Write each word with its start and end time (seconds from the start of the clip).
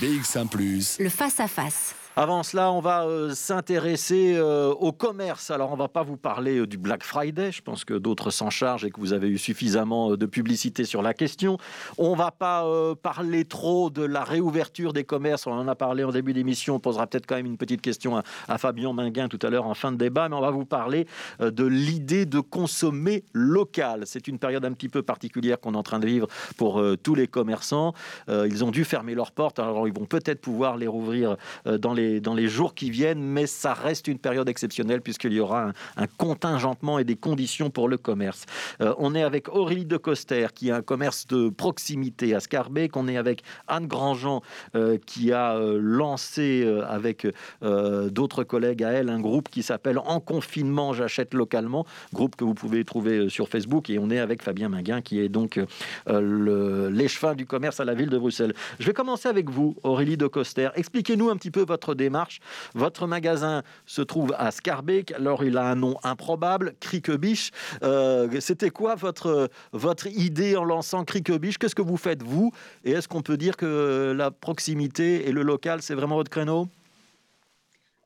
BX1⁇ 0.00 0.48
le 1.02 1.10
face-à-face. 1.10 1.94
Avant 2.20 2.42
cela, 2.42 2.70
on 2.70 2.80
va 2.80 3.06
euh, 3.06 3.30
s'intéresser 3.30 4.34
euh, 4.36 4.74
au 4.74 4.92
commerce. 4.92 5.50
Alors, 5.50 5.72
on 5.72 5.74
va 5.74 5.88
pas 5.88 6.02
vous 6.02 6.18
parler 6.18 6.58
euh, 6.58 6.66
du 6.66 6.76
Black 6.76 7.02
Friday. 7.02 7.50
Je 7.50 7.62
pense 7.62 7.86
que 7.86 7.94
d'autres 7.94 8.28
s'en 8.28 8.50
chargent 8.50 8.84
et 8.84 8.90
que 8.90 9.00
vous 9.00 9.14
avez 9.14 9.30
eu 9.30 9.38
suffisamment 9.38 10.18
de 10.18 10.26
publicité 10.26 10.84
sur 10.84 11.00
la 11.00 11.14
question. 11.14 11.56
On 11.96 12.14
va 12.14 12.30
pas 12.30 12.66
parler 13.02 13.46
trop 13.46 13.88
de 13.88 14.02
la 14.02 14.22
réouverture 14.22 14.92
des 14.92 15.04
commerces. 15.04 15.46
On 15.46 15.52
en 15.52 15.66
a 15.66 15.74
parlé 15.74 16.04
en 16.04 16.10
début 16.10 16.34
d'émission. 16.34 16.74
On 16.74 16.78
posera 16.78 17.06
peut-être 17.06 17.24
quand 17.26 17.36
même 17.36 17.46
une 17.46 17.56
petite 17.56 17.80
question 17.80 18.18
à, 18.18 18.22
à 18.48 18.58
Fabien 18.58 18.92
Minguin 18.92 19.28
tout 19.28 19.38
à 19.40 19.48
l'heure 19.48 19.66
en 19.66 19.72
fin 19.72 19.90
de 19.90 19.96
débat. 19.96 20.28
Mais 20.28 20.36
on 20.36 20.42
va 20.42 20.50
vous 20.50 20.66
parler 20.66 21.06
de 21.40 21.64
l'idée 21.64 22.26
de 22.26 22.40
consommer 22.40 23.24
local. 23.32 24.02
C'est 24.04 24.28
une 24.28 24.38
période 24.38 24.66
un 24.66 24.72
petit 24.72 24.90
peu 24.90 25.00
particulière 25.00 25.58
qu'on 25.58 25.72
est 25.72 25.78
en 25.78 25.82
train 25.82 26.00
de 26.00 26.06
vivre 26.06 26.26
pour 26.58 26.84
tous 27.02 27.14
les 27.14 27.28
commerçants. 27.28 27.94
ils 28.28 28.62
ont 28.62 28.70
dû 28.70 28.84
fermer 28.84 29.14
leurs 29.14 29.32
portes. 29.32 29.58
Alors, 29.58 29.88
ils 29.88 29.94
vont 29.94 30.04
peut-être 30.04 30.42
pouvoir 30.42 30.76
les 30.76 30.86
rouvrir 30.86 31.38
dans 31.64 31.94
les 31.94 32.09
dans 32.18 32.34
les 32.34 32.48
jours 32.48 32.74
qui 32.74 32.90
viennent, 32.90 33.22
mais 33.22 33.46
ça 33.46 33.74
reste 33.74 34.08
une 34.08 34.18
période 34.18 34.48
exceptionnelle 34.48 35.02
puisqu'il 35.02 35.32
y 35.32 35.40
aura 35.40 35.72
un, 35.96 36.06
contingentement 36.18 36.98
et 36.98 37.04
des 37.04 37.14
conditions 37.16 37.70
pour 37.70 37.88
le 37.88 37.96
commerce. 37.96 38.46
Euh, 38.80 38.94
on 38.98 39.14
est 39.14 39.22
avec 39.22 39.48
Aurélie 39.48 39.86
de 39.86 39.96
Coster 39.96 40.48
qui 40.54 40.70
a 40.70 40.76
un 40.76 40.82
commerce 40.82 41.26
de 41.26 41.48
proximité 41.48 42.34
à 42.34 42.40
Scarbeck. 42.40 42.96
On 42.96 43.06
est 43.06 43.16
avec 43.16 43.42
Anne 43.68 43.86
Grandjean 43.86 44.42
euh, 44.74 44.98
qui 45.06 45.32
a 45.32 45.54
euh, 45.54 45.78
lancé 45.80 46.66
avec 46.88 47.26
d'autres 47.60 48.44
collègues 48.44 48.82
à 48.82 48.90
elle 48.90 49.08
un 49.08 49.20
groupe 49.20 49.48
qui 49.48 49.62
s'appelle 49.62 49.98
En 49.98 50.20
confinement, 50.20 50.92
j'achète 50.92 51.34
localement, 51.34 51.86
groupe 52.12 52.36
que 52.36 52.44
vous 52.44 52.54
pouvez 52.54 52.84
trouver 52.84 53.28
sur 53.28 53.48
Facebook. 53.48 53.90
Et 53.90 53.98
on 53.98 54.10
est 54.10 54.18
avec 54.18 54.42
Fabien 54.42 54.68
Minguin 54.68 55.02
qui 55.02 55.20
est 55.20 55.28
donc 55.28 55.60
l'échevin 56.08 57.34
du 57.34 57.46
commerce 57.46 57.80
à 57.80 57.84
la 57.84 57.94
ville 57.94 58.08
de 58.08 58.18
Bruxelles. 58.18 58.54
Je 58.78 58.86
vais 58.86 58.92
commencer 58.92 59.28
avec 59.28 59.50
vous, 59.50 59.76
Aurélie 59.82 60.16
de 60.16 60.26
Coster. 60.26 60.70
Expliquez-nous 60.74 61.30
un 61.30 61.36
petit 61.36 61.50
peu 61.50 61.64
votre 61.64 61.89
démarche. 61.94 62.40
Votre 62.74 63.06
magasin 63.06 63.62
se 63.86 64.02
trouve 64.02 64.34
à 64.38 64.50
Scarbeck. 64.50 65.12
Alors, 65.12 65.44
il 65.44 65.56
a 65.56 65.64
un 65.64 65.76
nom 65.76 65.96
improbable, 66.02 66.74
Criquebiche. 66.80 67.50
Euh, 67.82 68.28
C'était 68.40 68.70
quoi 68.70 68.94
votre, 68.94 69.48
votre 69.72 70.06
idée 70.06 70.56
en 70.56 70.64
lançant 70.64 71.04
Criquebiche? 71.04 71.58
Qu'est-ce 71.58 71.74
que 71.74 71.82
vous 71.82 71.96
faites, 71.96 72.22
vous? 72.22 72.52
Et 72.84 72.92
est-ce 72.92 73.08
qu'on 73.08 73.22
peut 73.22 73.36
dire 73.36 73.56
que 73.56 74.14
la 74.16 74.30
proximité 74.30 75.28
et 75.28 75.32
le 75.32 75.42
local, 75.42 75.82
c'est 75.82 75.94
vraiment 75.94 76.16
votre 76.16 76.30
créneau? 76.30 76.68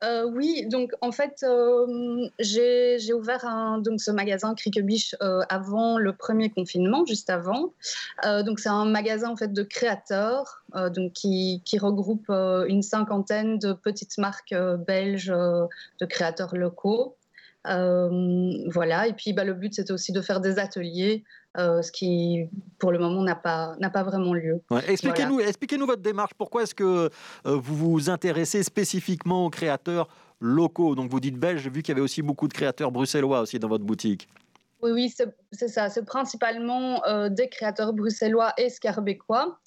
Euh, 0.05 0.24
oui, 0.24 0.66
donc 0.66 0.92
en 1.00 1.12
fait, 1.12 1.42
euh, 1.42 2.28
j'ai 2.38 3.12
ouvert 3.12 3.44
donc, 3.80 4.00
ce 4.00 4.11
magasin 4.11 4.55
Criquebiche 4.55 5.14
euh, 5.22 5.41
avant 5.48 5.98
le 5.98 6.14
premier 6.14 6.50
confinement, 6.50 7.05
juste 7.06 7.30
avant. 7.30 7.72
donc 8.44 8.61
c'est 8.61 8.69
un 8.69 8.84
magasin 8.84 9.30
en 9.30 9.36
fait 9.36 9.52
de 9.52 9.62
créateurs, 9.62 10.64
qui 11.14 11.78
regroupe 11.80 12.28
une 12.30 12.83
cinquantaine 12.83 13.58
de 13.58 13.72
petites 13.72 14.19
marques 14.19 14.55
belges 14.86 15.33
de 15.33 16.06
créateurs 16.06 16.56
locaux. 16.56 17.16
Voilà, 17.64 19.08
et 19.08 19.12
puis 19.12 19.32
bah, 19.32 19.44
le 19.44 19.54
but 19.54 19.74
c'était 19.74 19.92
aussi 19.92 20.12
de 20.12 20.20
faire 20.20 20.40
des 20.40 20.58
ateliers 20.58 21.24
euh, 21.56 21.82
ce 21.82 21.92
qui, 21.92 22.48
pour 22.78 22.90
le 22.90 22.98
moment, 22.98 23.22
n'a 23.22 23.36
pas, 23.36 23.76
n'a 23.78 23.88
pas 23.88 24.02
vraiment 24.02 24.34
lieu. 24.34 24.60
expliquez-nous, 24.88 25.38
expliquez-nous 25.38 25.86
votre 25.86 26.02
démarche. 26.02 26.32
Pourquoi 26.36 26.64
est-ce 26.64 26.74
que 26.74 26.84
euh, 26.84 27.10
vous 27.44 27.76
vous 27.76 28.10
intéressez 28.10 28.64
spécifiquement 28.64 29.46
aux 29.46 29.50
créateurs 29.50 30.08
locaux? 30.40 30.96
Donc, 30.96 31.10
vous 31.10 31.20
dites 31.20 31.38
belge, 31.38 31.68
vu 31.68 31.82
qu'il 31.82 31.92
y 31.92 31.92
avait 31.92 32.00
aussi 32.00 32.22
beaucoup 32.22 32.48
de 32.48 32.52
créateurs 32.52 32.90
bruxellois 32.90 33.40
aussi 33.40 33.60
dans 33.60 33.68
votre 33.68 33.84
boutique. 33.84 34.28
Oui, 34.84 35.12
c'est 35.52 35.68
ça. 35.68 35.88
C'est 35.88 36.04
principalement 36.04 37.04
euh, 37.06 37.28
des 37.28 37.48
créateurs 37.48 37.92
bruxellois 37.92 38.52
et 38.58 38.68
scarbécois. 38.68 39.58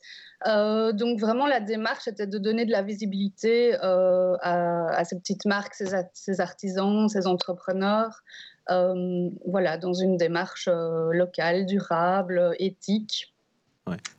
donc 0.46 1.20
vraiment, 1.20 1.48
la 1.48 1.60
démarche 1.60 2.08
était 2.08 2.28
de 2.28 2.38
donner 2.38 2.66
de 2.66 2.72
la 2.72 2.84
visibilité 2.84 3.76
à, 3.82 5.04
ces 5.04 5.18
petites 5.18 5.46
marques, 5.46 5.74
ces, 5.74 5.90
ces, 6.14 6.40
artisans, 6.40 7.10
ces 7.10 7.26
entrepreneurs, 7.26 8.22
euh, 8.70 9.30
voilà, 9.46 9.78
dans 9.78 9.94
une 9.94 10.18
démarche 10.18 10.68
euh, 10.68 11.12
locale, 11.14 11.66
durable, 11.66 12.54
éthique. 12.60 13.34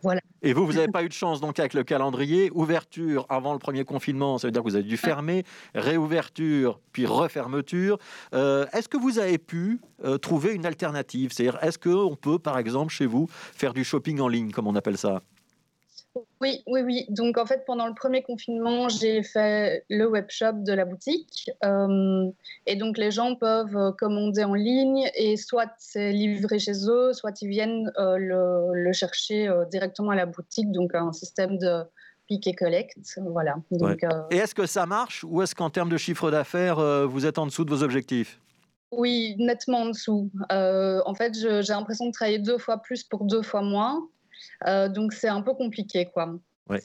Voilà. 0.03 0.21
Et 0.43 0.53
vous, 0.53 0.67
vous 0.67 0.75
n'avez 0.75 0.89
pas 0.89 1.03
eu 1.03 1.09
de 1.09 1.13
chance 1.13 1.41
donc 1.41 1.59
avec 1.59 1.75
le 1.75 1.85
calendrier. 1.85 2.51
Ouverture 2.55 3.27
avant 3.29 3.53
le 3.53 3.59
premier 3.59 3.85
confinement, 3.85 4.39
ça 4.39 4.47
veut 4.47 4.53
dire 4.53 4.63
que 4.63 4.69
vous 4.69 4.77
avez 4.77 4.85
dû 4.85 4.97
fermer. 4.97 5.45
Réouverture, 5.75 6.81
puis 6.93 7.07
refermeture. 7.07 7.99
Euh, 8.35 8.67
est-ce 8.73 8.89
que 8.89 8.97
vous 8.97 9.19
avez 9.19 9.39
pu 9.39 9.81
trouver 10.23 10.55
une 10.55 10.67
alternative? 10.67 11.33
C'est-à-dire, 11.33 11.59
est-ce 11.63 11.79
qu'on 11.79 12.17
peut, 12.17 12.39
par 12.39 12.59
exemple, 12.59 12.93
chez 12.93 13.07
vous, 13.07 13.27
faire 13.31 13.75
du 13.75 13.85
shopping 13.85 14.21
en 14.21 14.29
ligne, 14.29 14.53
comme 14.53 14.67
on 14.67 14.77
appelle 14.77 14.99
ça? 14.99 15.23
Oui, 16.41 16.63
oui, 16.67 16.81
oui. 16.83 17.07
Donc 17.09 17.39
en 17.39 17.47
fait, 17.47 17.65
pendant 17.67 17.87
le 17.87 17.95
premier 17.95 18.23
confinement, 18.23 18.89
j'ai 18.89 19.23
fait 19.23 19.85
le 19.89 20.07
webshop 20.07 20.65
de 20.65 20.73
la 20.73 20.85
boutique. 20.85 21.51
Euh, 21.65 22.31
et 22.67 22.77
donc 22.77 22.99
les 22.99 23.11
gens 23.11 23.35
peuvent 23.35 23.77
euh, 23.77 23.93
commander 23.93 24.45
en 24.45 24.55
ligne 24.55 25.11
et 25.15 25.37
soit 25.37 25.71
c'est 25.79 26.13
livré 26.13 26.59
chez 26.59 26.89
eux, 26.89 27.13
soit 27.13 27.41
ils 27.43 27.49
viennent 27.49 27.93
euh, 27.99 28.17
le, 28.19 28.93
chercher 28.93 29.49
directement 29.71 30.11
à 30.11 30.17
la 30.17 30.27
boutique. 30.27 30.71
Donc 30.73 30.95
un 30.95 31.13
système 31.13 31.59
de 31.59 31.83
pick 32.27 32.47
et 32.47 32.55
collect. 32.55 32.97
Voilà. 33.19 33.57
et 34.31 34.37
est-ce 34.37 34.55
que 34.55 34.67
ça 34.67 34.87
marche 34.87 35.25
ou 35.25 35.43
est-ce 35.43 35.55
qu'en 35.55 35.71
termes 35.71 35.91
de 35.91 35.97
chiffre 35.97 36.31
d'affaires, 36.31 37.07
vous 37.07 37.27
êtes 37.27 37.39
en 37.39 37.47
dessous 37.47 37.65
de 37.65 37.71
vos 37.71 37.83
objectifs? 37.83 38.41
Oui, 38.91 39.37
nettement 39.39 39.83
en 39.83 39.87
dessous. 39.87 40.31
en 40.51 41.15
fait, 41.15 41.35
j'ai 41.35 41.73
l'impression 41.73 42.07
de 42.07 42.13
travailler 42.13 42.39
deux 42.39 42.59
fois 42.59 42.79
plus 42.79 43.05
pour 43.05 43.25
deux 43.25 43.43
fois 43.43 43.63
moins. 43.63 44.09
Euh, 44.67 44.89
donc 44.89 45.13
c'est 45.13 45.29
un 45.29 45.43
peu 45.43 45.55
compliqué, 45.55 46.07
quoi. 46.07 46.35
Euh, 46.71 46.77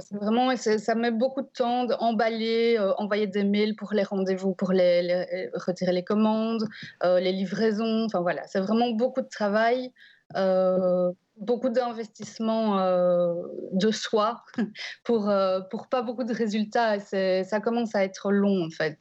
c'est 0.00 0.14
vraiment, 0.14 0.54
ça 0.56 0.94
met 0.94 1.10
beaucoup 1.10 1.42
de 1.42 1.48
temps 1.48 1.84
d'emballer, 1.84 2.76
euh, 2.78 2.92
envoyer 2.94 3.26
des 3.26 3.42
mails 3.42 3.74
pour 3.74 3.92
les 3.92 4.04
rendez-vous, 4.04 4.54
pour 4.54 4.70
les, 4.70 5.50
retirer 5.54 5.92
les 5.92 6.04
commandes, 6.04 6.64
les 7.02 7.32
livraisons. 7.32 8.04
Enfin 8.04 8.20
voilà, 8.20 8.46
c'est 8.46 8.60
vraiment 8.60 8.90
beaucoup 8.90 9.20
de 9.20 9.28
travail, 9.28 9.92
beaucoup 11.36 11.70
d'investissement 11.70 12.76
de 13.72 13.90
soi 13.90 14.44
pour, 15.04 15.32
pour 15.70 15.88
pas 15.88 16.02
beaucoup 16.02 16.24
de 16.24 16.32
résultats. 16.32 17.00
Ça 17.00 17.60
commence 17.60 17.96
à 17.96 18.04
être 18.04 18.30
long 18.30 18.64
en 18.64 18.70
fait. 18.70 18.98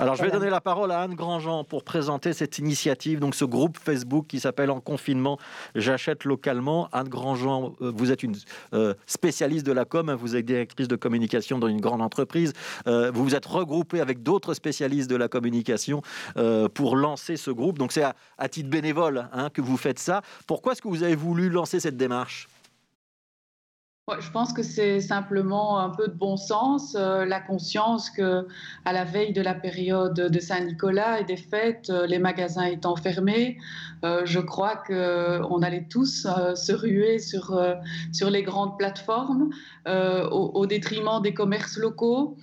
Alors, 0.00 0.14
je 0.14 0.22
vais 0.22 0.30
donner 0.30 0.48
la 0.48 0.60
parole 0.60 0.92
à 0.92 1.00
Anne 1.00 1.16
Grandjean 1.16 1.64
pour 1.64 1.82
présenter 1.82 2.32
cette 2.32 2.58
initiative, 2.58 3.18
donc 3.18 3.34
ce 3.34 3.44
groupe 3.44 3.76
Facebook 3.76 4.26
qui 4.28 4.38
s'appelle 4.38 4.70
En 4.70 4.78
confinement, 4.78 5.38
j'achète 5.74 6.22
localement. 6.22 6.88
Anne 6.92 7.08
Grandjean, 7.08 7.74
euh, 7.82 7.90
vous 7.92 8.12
êtes 8.12 8.22
une 8.22 8.36
euh, 8.74 8.94
spécialiste 9.06 9.66
de 9.66 9.72
la 9.72 9.84
com, 9.84 10.08
hein, 10.08 10.14
vous 10.14 10.36
êtes 10.36 10.44
directrice 10.44 10.86
de 10.86 10.94
communication 10.94 11.58
dans 11.58 11.66
une 11.66 11.80
grande 11.80 12.00
entreprise. 12.00 12.52
Euh, 12.86 13.10
vous 13.12 13.24
vous 13.24 13.34
êtes 13.34 13.46
regroupée 13.46 14.00
avec 14.00 14.22
d'autres 14.22 14.54
spécialistes 14.54 15.10
de 15.10 15.16
la 15.16 15.26
communication 15.26 16.02
pour 16.74 16.94
lancer 16.94 17.36
ce 17.36 17.50
groupe. 17.50 17.76
Donc, 17.78 17.90
c'est 17.90 18.04
à, 18.04 18.48
titre 18.48 18.70
bénévole 18.70 19.28
hein, 19.32 19.50
que 19.52 19.60
vous 19.60 19.76
faites 19.76 19.98
ça. 19.98 20.22
Pourquoi 20.46 20.72
est-ce 20.72 20.82
que 20.82 20.88
vous 20.88 21.02
avez 21.02 21.16
voulu 21.16 21.50
lancer 21.50 21.80
cette 21.80 21.96
démarche? 21.96 22.46
Je 24.20 24.30
pense 24.30 24.52
que 24.52 24.62
c'est 24.62 25.00
simplement 25.00 25.78
un 25.78 25.90
peu 25.90 26.08
de 26.08 26.14
bon 26.14 26.36
sens, 26.36 26.96
euh, 26.98 27.24
la 27.24 27.40
conscience 27.40 28.10
que, 28.10 28.46
à 28.84 28.92
la 28.92 29.04
veille 29.04 29.32
de 29.32 29.42
la 29.42 29.54
période 29.54 30.14
de 30.14 30.40
Saint-Nicolas 30.40 31.20
et 31.20 31.24
des 31.24 31.36
fêtes, 31.36 31.90
euh, 31.90 32.06
les 32.06 32.18
magasins 32.18 32.64
étant 32.64 32.96
fermés, 32.96 33.58
euh, 34.04 34.22
je 34.24 34.40
crois 34.40 34.76
qu'on 34.76 35.62
allait 35.62 35.86
tous 35.90 36.26
se 36.54 36.72
ruer 36.72 37.18
sur, 37.18 37.60
sur 38.12 38.30
les 38.30 38.42
grandes 38.42 38.78
plateformes 38.78 39.50
au, 39.86 40.50
au, 40.54 40.66
détriment 40.66 41.20
des 41.22 41.34
commerces 41.34 41.76
locaux 41.78 42.36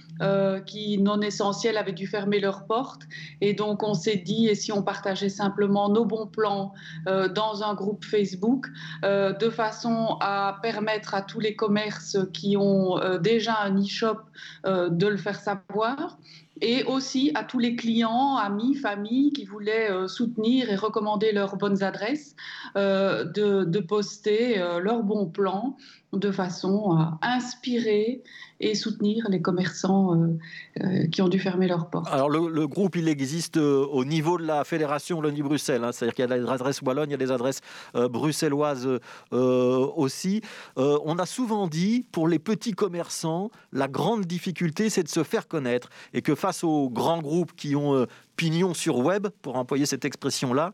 qui, 0.65 0.97
non 0.97 1.21
essentiels, 1.21 1.77
avaient 1.77 1.93
dû 1.93 2.07
fermer 2.07 2.39
leurs 2.39 2.65
portes. 2.65 3.03
Et 3.41 3.53
donc, 3.53 3.83
on 3.83 3.93
s'est 3.93 4.17
dit, 4.17 4.47
et 4.47 4.55
si 4.55 4.71
on 4.71 4.81
partageait 4.81 5.29
simplement 5.29 5.89
nos 5.89 6.05
bons 6.05 6.27
plans 6.27 6.73
dans 7.05 7.63
un 7.63 7.73
groupe 7.73 8.03
Facebook, 8.03 8.67
de 9.03 9.49
façon 9.49 10.17
à 10.21 10.59
permettre 10.61 11.13
à 11.13 11.21
tous 11.21 11.39
les 11.39 11.54
commerces 11.55 12.17
qui 12.33 12.57
ont 12.57 12.97
euh, 12.99 13.17
déjà 13.17 13.61
un 13.61 13.77
e-shop 13.79 14.19
euh, 14.65 14.89
de 14.89 15.07
le 15.07 15.17
faire 15.17 15.39
savoir. 15.39 16.17
Et 16.61 16.83
aussi 16.85 17.31
à 17.35 17.43
tous 17.43 17.59
les 17.59 17.75
clients, 17.75 18.37
amis, 18.37 18.75
familles 18.75 19.33
qui 19.33 19.43
voulaient 19.43 19.91
euh, 19.91 20.07
soutenir 20.07 20.69
et 20.69 20.75
recommander 20.75 21.33
leurs 21.33 21.57
bonnes 21.57 21.83
adresses, 21.83 22.35
de, 22.75 23.63
de, 23.63 23.79
poster 23.79 24.57
leurs 24.81 25.03
bons 25.03 25.27
plans 25.27 25.77
de 26.11 26.31
façon 26.31 26.91
à 26.91 27.19
inspirer 27.21 28.21
et 28.65 28.75
soutenir 28.75 29.25
les 29.29 29.41
commerçants 29.41 30.15
euh, 30.15 30.37
euh, 30.83 31.07
qui 31.07 31.21
ont 31.21 31.29
dû 31.29 31.39
fermer 31.39 31.67
leurs 31.67 31.89
portes. 31.89 32.07
Alors 32.11 32.29
le, 32.29 32.67
groupe, 32.67 32.95
il 32.95 33.07
existe 33.07 33.57
euh, 33.57 33.85
au 33.85 34.05
niveau 34.05 34.37
de 34.37 34.45
la 34.45 34.63
fédération 34.63 35.17
Wallonie-Bruxelles, 35.17 35.83
hein. 35.83 35.91
c'est-à-dire 35.91 36.15
qu'il 36.15 36.29
y 36.29 36.33
a 36.33 36.39
des 36.39 36.49
adresses 36.49 36.81
wallonnes, 36.81 37.09
il 37.09 37.11
y 37.11 37.15
a 37.15 37.17
des 37.17 37.31
adresses 37.31 37.61
bruxelloises 37.93 38.87
aussi. 39.31 40.41
on 40.77 41.19
a 41.19 41.25
souvent 41.25 41.67
dit, 41.67 42.05
pour 42.11 42.27
les 42.27 42.39
petits 42.39 42.73
commerçants, 42.73 43.51
la 43.71 43.87
grande 43.87 44.25
difficulté, 44.25 44.89
c'est 44.89 45.03
de 45.03 45.09
se 45.09 45.23
faire 45.23 45.47
connaître, 45.47 45.89
et 46.13 46.21
que 46.21 46.35
face 46.35 46.63
aux 46.63 46.89
grands 46.89 47.21
groupes 47.21 47.55
qui 47.55 47.75
ont 47.75 48.05
pignon 48.35 48.73
sur 48.73 48.97
web, 48.97 49.27
pour 49.41 49.55
employer 49.55 49.85
cette 49.85 50.05
expression-là, 50.05 50.71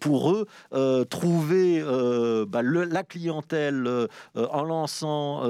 pour 0.00 0.32
eux, 0.32 0.46
trouver 1.06 1.82
bah, 2.48 2.62
la 2.62 3.02
clientèle 3.02 4.08
en 4.34 4.62
lançant 4.62 5.42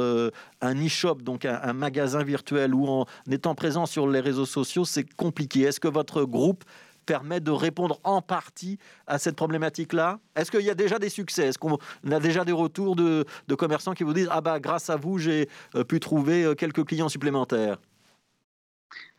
un 0.63 0.87
e-shop, 0.87 1.17
donc 1.17 1.45
un, 1.45 1.59
magasin 1.73 2.23
virtuel, 2.23 2.75
ou 2.75 2.87
en 2.87 3.07
étant 3.31 3.55
présent 3.55 3.87
sur 3.87 4.09
les 4.09 4.21
réseaux 4.21 4.47
sociaux, 4.47 4.85
c'est 4.85 5.05
compliqué. 5.15 5.63
Est-ce 5.63 5.81
que 5.81 5.89
votre 5.89 6.25
groupe 6.25 6.65
permet 7.07 7.41
de 7.41 7.51
répondre 7.51 8.01
en 8.05 8.23
partie 8.23 8.79
à 9.07 9.19
cette 9.19 9.37
problématique-là? 9.37 10.19
Est-ce 10.37 10.51
qu'il 10.51 10.63
y 10.63 10.71
a 10.71 10.75
déjà 10.75 10.99
des 10.99 11.09
succès? 11.09 11.49
Est-ce 11.49 11.59
qu'on 11.59 11.79
a 12.11 12.21
déjà 12.21 12.45
des 12.45 12.53
retours 12.53 12.97
de, 12.97 13.25
commerçants 13.57 13.95
qui 13.95 14.05
vous 14.05 14.15
disent 14.15 14.29
Ah 14.31 14.41
bah 14.41 14.61
grâce 14.61 14.91
à 14.91 14.97
vous, 14.97 15.19
j'ai 15.19 15.49
euh, 15.75 15.85
pu 15.85 16.01
trouver 16.01 16.45
euh, 16.45 16.55
quelques 16.55 16.85
clients 16.85 17.09
supplémentaires 17.09 17.79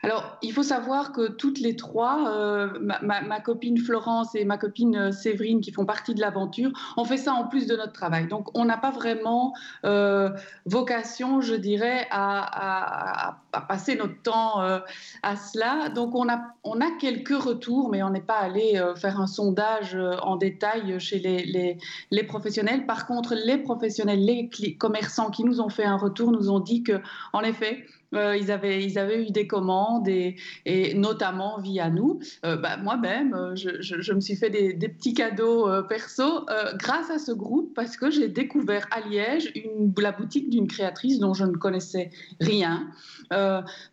alors, 0.04 0.38
il 0.42 0.52
faut 0.52 0.64
savoir 0.64 1.14
que 1.14 1.30
toutes 1.30 1.62
les 1.62 1.78
trois, 1.78 2.30
euh, 2.30 2.68
ma, 3.02 3.40
copine 3.40 3.78
Florence 3.78 4.36
et 4.36 4.44
ma 4.44 4.58
copine 4.58 4.98
euh, 4.98 5.12
Séverine, 5.14 5.62
qui 5.62 5.72
font 5.72 5.86
partie 5.86 6.14
de 6.14 6.20
l'aventure, 6.20 6.72
on 6.98 7.06
fait 7.06 7.16
ça 7.16 7.34
en 7.34 7.48
plus 7.48 7.68
de 7.68 7.78
notre 7.78 7.94
travail. 7.94 8.28
Donc, 8.28 8.50
on 8.54 8.66
n'a 8.66 8.76
pas 8.76 8.92
vraiment 8.92 9.54
euh, 9.86 10.30
vocation, 10.66 11.40
je 11.40 11.56
dirais, 11.56 12.06
à, 12.12 13.40
passer 13.70 13.96
notre 13.96 14.22
temps 14.22 14.60
à 14.60 15.36
cela. 15.38 15.88
Donc, 15.90 16.16
on 16.16 16.28
a, 16.28 16.92
quelques 17.00 17.42
retours, 17.42 17.90
mais 17.90 18.04
on 18.04 18.10
n'est 18.10 18.20
pas 18.20 18.40
allé 18.40 18.84
faire 18.98 19.22
un 19.22 19.28
sondage 19.28 19.98
en 20.22 20.36
détail 20.36 21.00
chez 21.00 21.20
les, 21.20 21.46
les, 21.46 21.78
les, 22.12 22.24
professionnels. 22.24 22.86
Par 22.86 23.06
contre, 23.06 23.36
les 23.36 23.58
professionnels, 23.58 24.26
les 24.26 24.76
commerçants 24.76 25.30
qui 25.30 25.44
nous 25.44 25.62
ont 25.62 25.70
fait 25.70 25.86
un 25.86 25.98
retour 25.98 26.32
nous 26.32 26.50
ont 26.50 26.60
dit 26.60 26.84
que, 26.84 27.00
en 27.32 27.42
effet, 27.42 27.86
euh, 28.14 28.38
ils, 28.38 28.52
avaient, 28.52 28.84
ils 28.84 29.00
avaient 29.00 29.24
eu 29.24 29.32
des 29.32 29.48
commandes 29.48 30.08
et, 30.08 30.36
et 30.66 30.94
notamment 30.94 31.60
via 31.60 31.90
nous. 31.90 32.20
Euh, 32.46 32.56
bah, 32.56 32.78
moi-même, 32.78 33.34
euh, 33.34 33.56
je, 33.56 33.82
je, 33.82 34.14
me 34.14 34.20
suis 34.20 34.36
fait 34.36 34.50
des, 34.50 34.74
petits 34.74 35.14
cadeaux 35.14 35.68
perso 35.88 36.46
grâce 36.76 37.10
à 37.10 37.18
ce 37.18 37.32
groupe 37.32 37.74
parce 37.74 37.98
que 37.98 38.12
j'ai 38.12 38.28
découvert 38.28 38.88
à 38.92 39.02
Liège 39.02 39.52
la 39.98 40.12
boutique 40.12 40.50
d'une 40.50 40.68
créatrice 40.68 41.20
dont 41.20 41.34
je 41.34 41.46
ne 41.46 41.56
connaissais 41.56 42.10
rien. 42.40 42.88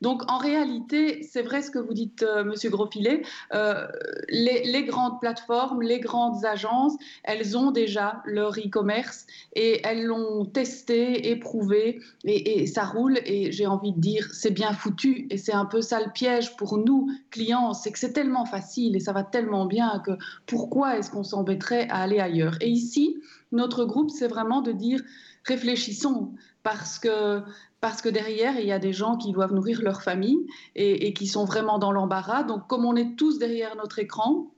donc 0.02 0.30
en 0.30 0.38
réalité, 0.38 1.22
c'est 1.22 1.42
vrai 1.42 1.62
ce 1.62 1.70
que 1.70 1.78
vous 1.78 1.94
dites, 1.94 2.24
Monsieur 2.44 2.70
Grosfilet, 2.70 3.22
les, 3.52 4.62
les, 4.64 4.84
grandes 4.84 5.20
plateformes, 5.20 5.82
les 5.82 6.00
grandes 6.00 6.44
agences, 6.44 6.96
elles 7.24 7.56
ont 7.56 7.70
déjà 7.70 8.22
leur 8.26 8.58
e-commerce 8.58 9.26
et 9.54 9.80
elles 9.84 10.04
l'ont 10.04 10.44
testé, 10.44 11.30
éprouvé 11.30 12.00
et, 12.24 12.62
et 12.62 12.66
ça 12.66 12.84
roule. 12.84 13.18
Et 13.24 13.52
j'ai 13.52 13.66
envie 13.66 13.92
de 13.92 14.00
dire 14.00 14.09
c'est 14.32 14.50
bien 14.50 14.72
foutu 14.72 15.26
et 15.30 15.36
c'est 15.36 15.52
un 15.52 15.64
peu 15.64 15.80
ça 15.80 16.00
le 16.00 16.10
piège 16.12 16.56
pour 16.56 16.78
nous 16.78 17.10
clients, 17.30 17.74
c'est 17.74 17.92
que 17.92 17.98
c'est 17.98 18.12
tellement 18.12 18.44
facile 18.44 18.96
et 18.96 19.00
ça 19.00 19.12
va 19.12 19.22
tellement 19.22 19.66
bien 19.66 20.00
que 20.04 20.12
pourquoi 20.46 20.98
est-ce 20.98 21.10
qu'on 21.10 21.24
s'embêterait 21.24 21.88
à 21.88 21.98
aller 21.98 22.18
ailleurs? 22.18 22.56
Et 22.60 22.68
ici, 22.68 23.16
notre 23.52 23.84
groupe, 23.84 24.10
c'est 24.10 24.28
vraiment 24.28 24.62
de 24.62 24.72
dire 24.72 25.02
réfléchissons 25.44 26.32
parce 26.62 26.98
que 26.98 27.42
parce 27.80 28.02
que 28.02 28.10
derrière, 28.10 28.58
il 28.60 28.66
y 28.66 28.72
a 28.72 28.78
des 28.78 28.92
gens 28.92 29.16
qui 29.16 29.32
doivent 29.32 29.54
nourrir 29.54 29.80
leur 29.80 30.02
famille 30.02 30.46
et, 30.74 31.06
et 31.06 31.14
qui 31.14 31.26
sont 31.26 31.46
vraiment 31.46 31.78
dans 31.78 31.92
l'embarras. 31.92 32.42
Donc, 32.42 32.66
comme 32.66 32.84
on 32.84 32.94
est 32.94 33.16
tous 33.16 33.38
derrière 33.38 33.74
notre 33.76 33.98
écran, 33.98 34.50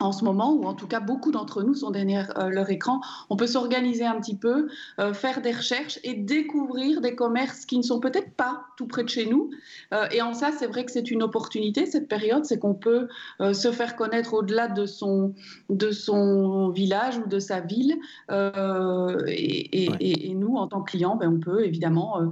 en 0.00 0.12
ce 0.12 0.24
moment, 0.24 0.52
ou 0.52 0.64
en 0.64 0.74
tout 0.74 0.86
cas 0.86 1.00
beaucoup 1.00 1.32
d'entre 1.32 1.62
nous 1.62 1.74
sont 1.74 1.90
derrière 1.90 2.32
euh, 2.38 2.50
leur 2.50 2.70
écran, 2.70 3.00
on 3.30 3.36
peut 3.36 3.48
s'organiser 3.48 4.04
un 4.04 4.20
petit 4.20 4.36
peu, 4.36 4.68
euh, 5.00 5.12
faire 5.12 5.42
des 5.42 5.50
recherches 5.50 5.98
et 6.04 6.14
découvrir 6.14 7.00
des 7.00 7.16
commerces 7.16 7.66
qui 7.66 7.78
ne 7.78 7.82
sont 7.82 7.98
peut-être 7.98 8.32
pas 8.34 8.62
tout 8.76 8.86
près 8.86 9.02
de 9.02 9.08
chez 9.08 9.26
nous. 9.26 9.50
Euh, 9.92 10.06
et 10.12 10.22
en 10.22 10.34
ça, 10.34 10.50
c'est 10.56 10.68
vrai 10.68 10.84
que 10.84 10.92
c'est 10.92 11.10
une 11.10 11.22
opportunité, 11.22 11.84
cette 11.84 12.06
période, 12.06 12.44
c'est 12.44 12.58
qu'on 12.58 12.74
peut 12.74 13.08
se 13.52 13.72
faire 13.72 13.96
connaître 13.96 14.34
au-delà 14.34 14.68
de 14.68 14.86
son, 14.86 15.34
de 15.70 15.90
son 15.90 16.70
village 16.70 17.18
ou 17.18 17.28
de 17.28 17.38
sa 17.38 17.60
ville. 17.60 17.96
Et, 18.30 19.88
et, 20.00 20.34
nous, 20.34 20.56
en 20.56 20.66
tant 20.68 20.82
que 20.82 20.90
clients, 20.92 21.16
ben, 21.16 21.32
on 21.34 21.40
peut 21.40 21.64
évidemment 21.64 22.30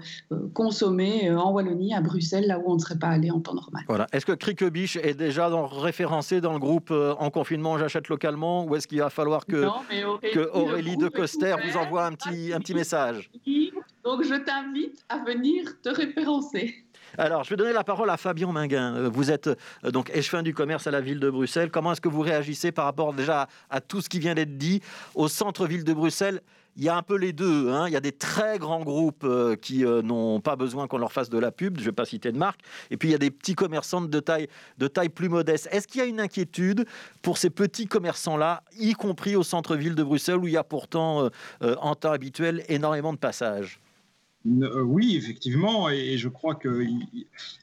consommer 0.54 1.32
en 1.32 1.52
Wallonie, 1.52 1.94
à 1.94 2.00
Bruxelles, 2.00 2.46
là 2.46 2.58
où 2.58 2.70
on 2.70 2.74
ne 2.74 2.78
serait 2.78 2.98
pas 2.98 3.08
allé 3.08 3.30
en 3.30 3.40
temps 3.40 3.54
normal. 3.54 3.84
Voilà. 3.88 4.06
Est-ce 4.12 4.26
que 4.26 4.32
Criquebiche 4.32 4.96
est 4.96 5.14
déjà 5.14 5.50
dans, 5.50 5.66
référencé 5.66 6.40
dans 6.40 6.52
le 6.52 6.58
groupe 6.58 6.90
en 6.92 7.30
confinement? 7.30 7.55
J'achète 7.78 8.08
localement 8.08 8.64
ou 8.64 8.76
est-ce 8.76 8.88
qu'il 8.88 8.98
va 8.98 9.10
falloir 9.10 9.46
que, 9.46 9.64
Aurélie, 9.64 10.30
que 10.32 10.50
Aurélie 10.52 10.96
de 10.96 11.08
Coster 11.08 11.56
vous 11.64 11.76
envoie 11.76 12.06
un 12.06 12.12
petit, 12.12 12.52
un 12.52 12.58
petit 12.58 12.74
message 12.74 13.30
Donc 14.04 14.22
je 14.22 14.34
t'invite 14.34 15.04
à 15.08 15.18
venir 15.18 15.80
te 15.82 15.88
référencer. 15.88 16.85
Alors, 17.18 17.44
je 17.44 17.50
vais 17.50 17.56
donner 17.56 17.72
la 17.72 17.84
parole 17.84 18.10
à 18.10 18.18
Fabien 18.18 18.52
Minguin. 18.52 18.94
Euh, 18.94 19.10
vous 19.10 19.30
êtes 19.30 19.46
euh, 19.46 19.90
donc 19.90 20.10
échevin 20.14 20.42
du 20.42 20.52
commerce 20.52 20.86
à 20.86 20.90
la 20.90 21.00
ville 21.00 21.18
de 21.18 21.30
Bruxelles. 21.30 21.70
Comment 21.70 21.92
est-ce 21.92 22.00
que 22.02 22.10
vous 22.10 22.20
réagissez 22.20 22.72
par 22.72 22.84
rapport 22.84 23.14
déjà 23.14 23.48
à 23.70 23.80
tout 23.80 24.02
ce 24.02 24.10
qui 24.10 24.18
vient 24.18 24.34
d'être 24.34 24.58
dit 24.58 24.82
au 25.14 25.26
centre-ville 25.28 25.82
de 25.82 25.94
Bruxelles? 25.94 26.42
Il 26.76 26.84
y 26.84 26.90
a 26.90 26.96
un 26.96 27.02
peu 27.02 27.16
les 27.16 27.32
deux. 27.32 27.70
Hein. 27.70 27.88
Il 27.88 27.94
y 27.94 27.96
a 27.96 28.00
des 28.00 28.12
très 28.12 28.58
grands 28.58 28.82
groupes 28.82 29.24
euh, 29.24 29.56
qui 29.56 29.82
n'ont 29.82 30.40
pas 30.40 30.56
besoin 30.56 30.88
qu'on 30.88 30.98
leur 30.98 31.10
fasse 31.10 31.30
de 31.30 31.38
la 31.38 31.50
pub, 31.50 31.78
je 31.78 31.80
ne 31.80 31.86
vais 31.86 31.92
pas 31.92 32.04
citer 32.04 32.30
de 32.32 32.36
marque. 32.36 32.60
Et 32.90 32.98
puis 32.98 33.08
il 33.08 33.12
y 33.12 33.14
a 33.14 33.18
des 33.18 33.30
petits 33.30 33.54
commerçants 33.54 34.02
de 34.02 34.20
taille, 34.20 34.48
plus 35.08 35.30
modeste. 35.30 35.68
Est-ce 35.72 35.88
qu'il 35.88 36.02
y 36.02 36.04
a 36.04 36.06
une 36.06 36.20
inquiétude 36.20 36.84
pour 37.22 37.38
ces 37.38 37.48
petits 37.48 37.86
commerçants-là, 37.86 38.62
y 38.78 38.92
compris 38.92 39.36
au 39.36 39.42
centre-ville 39.42 39.94
de 39.94 40.02
Bruxelles, 40.02 40.36
où 40.36 40.48
il 40.48 40.52
y 40.52 40.58
a 40.58 40.64
pourtant, 40.64 41.30
en 41.62 41.94
temps 41.94 42.12
habituel, 42.12 42.62
énormément 42.68 43.14
de 43.14 43.18
passages? 43.18 43.80
Oui, 44.84 45.16
effectivement, 45.16 45.88
et, 45.90 46.16
je 46.18 46.28
crois 46.28 46.54
que 46.54 46.84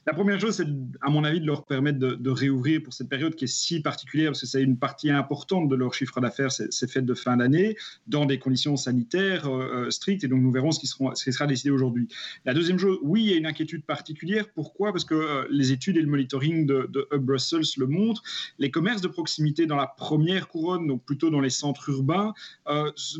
la 0.06 0.12
première 0.12 0.38
chose, 0.40 0.56
c'est 0.56 0.66
à 1.00 1.10
mon 1.10 1.24
avis 1.24 1.40
de 1.40 1.46
leur 1.46 1.64
permettre 1.64 1.98
de, 1.98 2.30
réouvrir 2.30 2.82
pour 2.82 2.92
cette 2.92 3.08
période 3.08 3.34
qui 3.36 3.44
est 3.44 3.48
si 3.48 3.80
particulière, 3.80 4.30
parce 4.30 4.40
que 4.40 4.46
c'est 4.46 4.62
une 4.62 4.76
partie 4.76 5.10
importante 5.10 5.68
de 5.68 5.76
leur 5.76 5.94
chiffre 5.94 6.20
d'affaires, 6.20 6.50
ces 6.52 6.88
fêtes 6.88 7.06
de 7.06 7.14
fin 7.14 7.36
d'année, 7.36 7.76
dans 8.06 8.26
des 8.26 8.38
conditions 8.38 8.76
sanitaires 8.76 9.46
euh, 9.46 9.86
euh, 9.86 9.90
strictes, 9.90 10.24
et 10.24 10.28
donc 10.28 10.40
nous 10.40 10.50
verrons 10.50 10.72
ce 10.72 10.80
qui, 10.80 10.86
sera 10.86 11.46
décidé 11.46 11.70
aujourd'hui. 11.70 12.08
La 12.44 12.54
deuxième 12.54 12.78
chose, 12.78 12.98
oui, 13.02 13.22
il 13.22 13.30
y 13.30 13.34
a 13.34 13.36
une 13.36 13.46
inquiétude 13.46 13.84
particulière. 13.84 14.48
Pourquoi? 14.54 14.92
Parce 14.92 15.04
que 15.04 15.46
les 15.50 15.72
études 15.72 15.96
et 15.96 16.02
le 16.02 16.08
monitoring 16.08 16.66
de, 16.66 17.08
Brussels 17.16 17.62
le 17.76 17.86
montrent. 17.86 18.22
Les 18.58 18.70
commerces 18.70 19.00
de 19.00 19.08
proximité 19.08 19.66
dans 19.66 19.76
la 19.76 19.86
première 19.86 20.48
couronne, 20.48 20.86
donc 20.86 21.04
plutôt 21.04 21.30
dans 21.30 21.40
les 21.40 21.50
centres 21.50 21.88
urbains, 21.88 22.34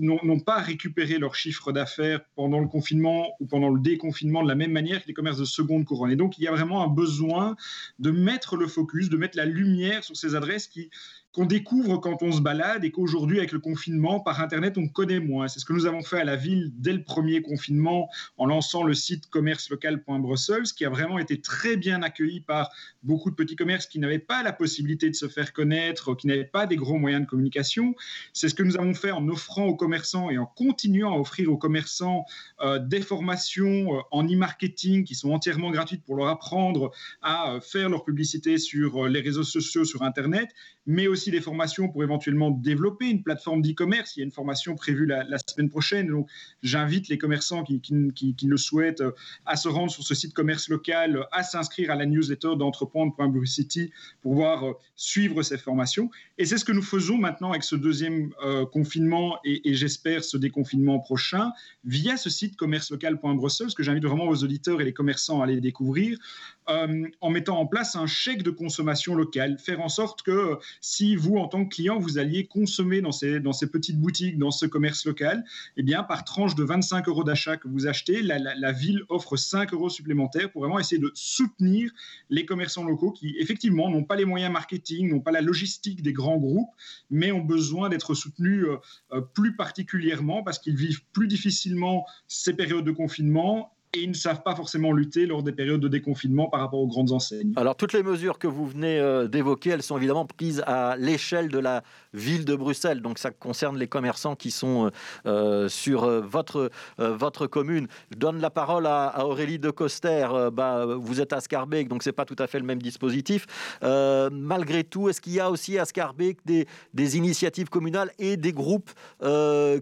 n'ont 0.00 0.40
pas 0.40 0.60
récupéré 0.60 1.18
leur 1.18 1.34
chiffre 1.34 1.72
d'affaires 1.72 2.20
pendant 2.34 2.60
le 2.60 2.68
confinement 2.68 3.34
ou 3.40 3.46
pendant 3.54 3.70
le 3.70 3.78
déconfinement 3.78 4.42
de 4.42 4.48
la 4.48 4.56
même 4.56 4.72
manière 4.72 5.00
que 5.00 5.06
les 5.06 5.14
commerces 5.14 5.38
de 5.38 5.44
seconde 5.44 5.84
couronne. 5.84 6.10
Et 6.10 6.16
donc, 6.16 6.38
il 6.38 6.42
y 6.42 6.48
a 6.48 6.50
vraiment 6.50 6.82
un 6.82 6.88
besoin 6.88 7.54
de 8.00 8.10
mettre 8.10 8.56
le 8.56 8.66
focus, 8.66 9.08
de 9.08 9.16
mettre 9.16 9.36
la 9.36 9.44
lumière 9.44 10.02
sur 10.02 10.16
ces 10.16 10.34
adresses 10.34 10.66
qui, 10.66 10.90
qu'on 11.34 11.46
découvre 11.46 11.98
quand 11.98 12.22
on 12.22 12.30
se 12.30 12.40
balade 12.40 12.84
et 12.84 12.92
qu'aujourd'hui, 12.92 13.38
avec 13.38 13.50
le 13.50 13.58
confinement, 13.58 14.20
par 14.20 14.40
Internet, 14.40 14.78
on 14.78 14.86
connaît 14.86 15.18
moins. 15.18 15.48
C'est 15.48 15.58
ce 15.58 15.64
que 15.64 15.72
nous 15.72 15.84
avons 15.84 16.02
fait 16.02 16.20
à 16.20 16.24
la 16.24 16.36
ville 16.36 16.70
dès 16.76 16.92
le 16.92 17.02
premier 17.02 17.42
confinement 17.42 18.08
en 18.38 18.46
lançant 18.46 18.84
le 18.84 18.94
site 18.94 19.26
commercelocal.brussels, 19.26 20.62
qui 20.76 20.84
a 20.84 20.90
vraiment 20.90 21.18
été 21.18 21.40
très 21.40 21.76
bien 21.76 22.02
accueilli 22.02 22.40
par 22.40 22.70
beaucoup 23.02 23.30
de 23.30 23.34
petits 23.34 23.56
commerces 23.56 23.86
qui 23.86 23.98
n'avaient 23.98 24.20
pas 24.20 24.44
la 24.44 24.52
possibilité 24.52 25.10
de 25.10 25.16
se 25.16 25.26
faire 25.26 25.52
connaître, 25.52 26.14
qui 26.14 26.28
n'avaient 26.28 26.44
pas 26.44 26.66
des 26.66 26.76
gros 26.76 26.98
moyens 26.98 27.24
de 27.24 27.28
communication. 27.28 27.96
C'est 28.32 28.48
ce 28.48 28.54
que 28.54 28.62
nous 28.62 28.76
avons 28.76 28.94
fait 28.94 29.10
en 29.10 29.26
offrant 29.28 29.64
aux 29.64 29.74
commerçants 29.76 30.30
et 30.30 30.38
en 30.38 30.46
continuant 30.46 31.16
à 31.16 31.18
offrir 31.18 31.50
aux 31.50 31.58
commerçants 31.58 32.26
euh, 32.60 32.78
des 32.78 33.00
formations 33.00 33.96
euh, 33.96 34.00
en 34.12 34.24
e-marketing 34.24 35.02
qui 35.02 35.16
sont 35.16 35.32
entièrement 35.32 35.72
gratuites 35.72 36.04
pour 36.04 36.14
leur 36.14 36.28
apprendre 36.28 36.92
à 37.22 37.54
euh, 37.54 37.60
faire 37.60 37.88
leur 37.88 38.04
publicité 38.04 38.56
sur 38.56 39.08
les 39.08 39.20
réseaux 39.20 39.42
sociaux, 39.42 39.84
sur 39.84 40.02
Internet, 40.02 40.50
mais 40.86 41.08
aussi 41.08 41.23
des 41.30 41.40
formations 41.40 41.88
pour 41.88 42.02
éventuellement 42.02 42.50
développer 42.50 43.08
une 43.10 43.22
plateforme 43.22 43.62
d'e-commerce. 43.62 44.16
Il 44.16 44.20
y 44.20 44.22
a 44.22 44.24
une 44.24 44.32
formation 44.32 44.74
prévue 44.74 45.06
la, 45.06 45.24
semaine 45.46 45.68
prochaine. 45.68 46.08
Donc, 46.08 46.28
j'invite 46.62 47.08
les 47.08 47.18
commerçants 47.18 47.64
qui, 47.64 48.36
le 48.44 48.56
souhaitent 48.56 49.00
euh, 49.00 49.12
à 49.46 49.56
se 49.56 49.68
rendre 49.68 49.90
sur 49.90 50.02
ce 50.02 50.14
site 50.14 50.34
commerce 50.34 50.68
local, 50.68 51.26
à 51.32 51.42
s'inscrire 51.42 51.90
à 51.90 51.94
la 51.94 52.06
newsletter 52.06 52.56
d'entreprendre.bluecity 52.56 53.90
pour 54.22 54.32
pouvoir 54.32 54.66
euh, 54.66 54.72
suivre 54.96 55.42
ces 55.42 55.58
formations. 55.58 56.10
Et 56.38 56.44
c'est 56.44 56.58
ce 56.58 56.64
que 56.64 56.72
nous 56.72 56.82
faisons 56.82 57.16
maintenant 57.16 57.50
avec 57.50 57.62
ce 57.62 57.76
deuxième 57.76 58.32
euh, 58.44 58.66
confinement 58.66 59.38
et, 59.44 59.74
j'espère 59.74 60.24
ce 60.24 60.36
déconfinement 60.36 60.98
prochain 60.98 61.52
via 61.84 62.16
ce 62.16 62.30
site 62.30 62.56
commercelocal.brussels 62.56 63.74
que 63.74 63.82
j'invite 63.82 64.04
vraiment 64.04 64.28
aux 64.28 64.44
auditeurs 64.44 64.80
et 64.80 64.84
les 64.84 64.92
commerçants 64.92 65.40
à 65.40 65.44
aller 65.44 65.60
découvrir 65.60 66.18
en 66.66 67.30
mettant 67.30 67.58
en 67.58 67.66
place 67.66 67.96
un 67.96 68.06
chèque 68.06 68.42
de 68.42 68.50
consommation 68.50 69.14
locale, 69.14 69.58
faire 69.58 69.80
en 69.80 69.88
sorte 69.88 70.22
que 70.22 70.58
si 70.80 71.16
vous, 71.16 71.36
en 71.36 71.48
tant 71.48 71.64
que 71.64 71.74
client, 71.74 71.98
vous 71.98 72.18
alliez 72.18 72.46
consommer 72.46 73.00
dans 73.00 73.12
ces, 73.12 73.40
petites 73.70 74.00
boutiques, 74.00 74.38
dans 74.38 74.50
ce 74.50 74.66
commerce 74.66 75.04
local, 75.04 75.44
eh 75.76 75.82
bien, 75.82 76.02
par 76.02 76.24
tranche 76.24 76.54
de 76.54 76.64
25 76.64 77.08
euros 77.08 77.24
d'achat 77.24 77.56
que 77.56 77.68
vous 77.68 77.86
achetez, 77.86 78.22
la, 78.22 78.72
ville 78.72 79.02
offre 79.08 79.36
5 79.36 79.72
euros 79.72 79.90
supplémentaires 79.90 80.50
pour 80.50 80.62
vraiment 80.62 80.78
essayer 80.78 81.00
de 81.00 81.12
soutenir 81.14 81.90
les 82.30 82.44
commerçants 82.46 82.84
locaux 82.84 83.12
qui, 83.12 83.36
effectivement, 83.38 83.90
n'ont 83.90 84.04
pas 84.04 84.16
les 84.16 84.24
moyens 84.24 84.52
marketing, 84.52 85.10
n'ont 85.10 85.20
pas 85.20 85.32
la 85.32 85.40
logistique 85.40 86.02
des 86.02 86.12
grands 86.12 86.38
groupes, 86.38 86.70
mais 87.10 87.30
ont 87.32 87.44
besoin 87.44 87.88
d'être 87.88 88.14
soutenus 88.14 88.64
euh, 88.64 88.76
euh, 89.12 89.20
plus 89.20 89.54
particulièrement 89.56 90.42
parce 90.42 90.58
qu'ils 90.58 90.76
vivent 90.76 91.02
plus 91.12 91.28
difficilement 91.28 92.06
ces 92.26 92.54
périodes 92.54 92.84
de 92.84 92.92
confinement 92.92 93.74
et 93.94 94.02
ils 94.02 94.10
ne 94.10 94.14
savent 94.14 94.42
pas 94.42 94.54
forcément 94.54 94.92
lutter 94.92 95.26
lors 95.26 95.42
des 95.42 95.52
périodes 95.52 95.80
de 95.80 95.88
déconfinement 95.88 96.48
par 96.48 96.60
rapport 96.60 96.80
aux 96.80 96.86
grandes 96.86 97.12
enseignes. 97.12 97.52
Alors 97.56 97.76
toutes 97.76 97.92
les 97.92 98.02
mesures 98.02 98.38
que 98.38 98.46
vous 98.46 98.66
venez 98.66 98.98
euh, 98.98 99.28
d'évoquer, 99.28 99.70
elles 99.70 99.82
sont 99.82 99.96
évidemment 99.96 100.26
prises 100.26 100.62
à 100.66 100.96
l'échelle 100.96 101.48
de 101.48 101.58
la 101.58 101.82
ville 102.12 102.44
de 102.44 102.54
Bruxelles, 102.54 103.00
donc 103.00 103.18
ça 103.18 103.30
concerne 103.30 103.78
les 103.78 103.86
commerçants 103.86 104.36
qui 104.36 104.50
sont 104.50 104.86
euh, 104.86 104.90
euh, 105.26 105.68
sur 105.68 106.06
votre, 106.22 106.70
votre 106.98 107.46
commune. 107.46 107.88
Je 108.10 108.18
donne 108.18 108.40
la 108.40 108.50
parole 108.50 108.86
à, 108.86 109.26
Aurélie 109.26 109.58
de 109.58 109.70
Coster. 109.70 110.26
bah, 110.52 110.86
vous 110.86 111.20
êtes 111.20 111.32
à 111.32 111.40
Scarbeck, 111.40 111.88
donc 111.88 112.02
c'est 112.02 112.12
pas 112.12 112.24
tout 112.24 112.36
à 112.38 112.46
fait 112.46 112.58
le 112.58 112.64
même 112.64 112.80
dispositif. 112.80 113.46
malgré 113.82 114.84
tout, 114.84 115.08
est-ce 115.08 115.20
qu'il 115.20 115.34
y 115.34 115.40
a 115.40 115.50
aussi 115.50 115.78
à 115.78 115.84
Scarbeck 115.84 116.38
des, 116.44 116.66
des 116.92 117.16
initiatives 117.16 117.68
communales 117.68 118.10
et 118.18 118.36
des 118.36 118.52
groupes 118.52 118.90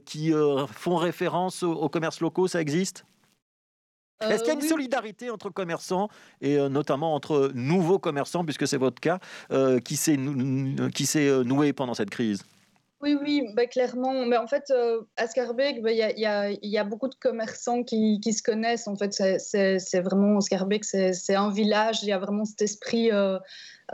qui 0.04 0.32
font 0.74 0.96
référence 0.96 1.62
aux 1.62 1.88
commerces 1.88 2.20
locaux? 2.20 2.48
Ça 2.48 2.60
existe? 2.60 3.04
Est-ce 4.30 4.42
qu'il 4.42 4.52
y 4.52 4.56
a 4.56 4.60
une 4.60 4.68
solidarité 4.68 5.30
entre 5.30 5.50
commerçants 5.50 6.08
et 6.40 6.58
euh, 6.58 6.68
notamment 6.68 7.14
entre 7.14 7.50
nouveaux 7.54 7.98
commerçants, 7.98 8.44
puisque 8.44 8.66
c'est 8.66 8.76
votre 8.76 9.00
cas, 9.00 9.18
euh, 9.50 9.80
qui 9.80 9.96
s'est 9.96 10.16
euh, 10.18 11.44
noué 11.44 11.72
pendant 11.72 11.94
cette 11.94 12.10
crise? 12.10 12.44
Oui, 13.02 13.16
oui, 13.20 13.48
bah, 13.54 13.66
clairement. 13.66 14.24
Mais 14.26 14.36
en 14.36 14.46
fait, 14.46 14.72
à 15.16 15.26
Scarbeck, 15.26 15.82
bah, 15.82 15.92
il 15.92 15.98
y, 15.98 16.78
a, 16.78 16.84
beaucoup 16.84 17.08
de 17.08 17.14
commerçants 17.14 17.82
qui, 17.82 18.20
se 18.32 18.42
connaissent. 18.42 18.88
En 18.88 18.96
fait, 18.96 19.12
c'est 19.12 20.00
vraiment, 20.00 20.40
Scarbeck, 20.40 20.84
c'est 20.84 21.34
un 21.34 21.50
village. 21.50 22.02
Il 22.02 22.08
y 22.08 22.12
a 22.12 22.18
vraiment 22.18 22.44
cet 22.44 22.62
esprit 22.62 23.10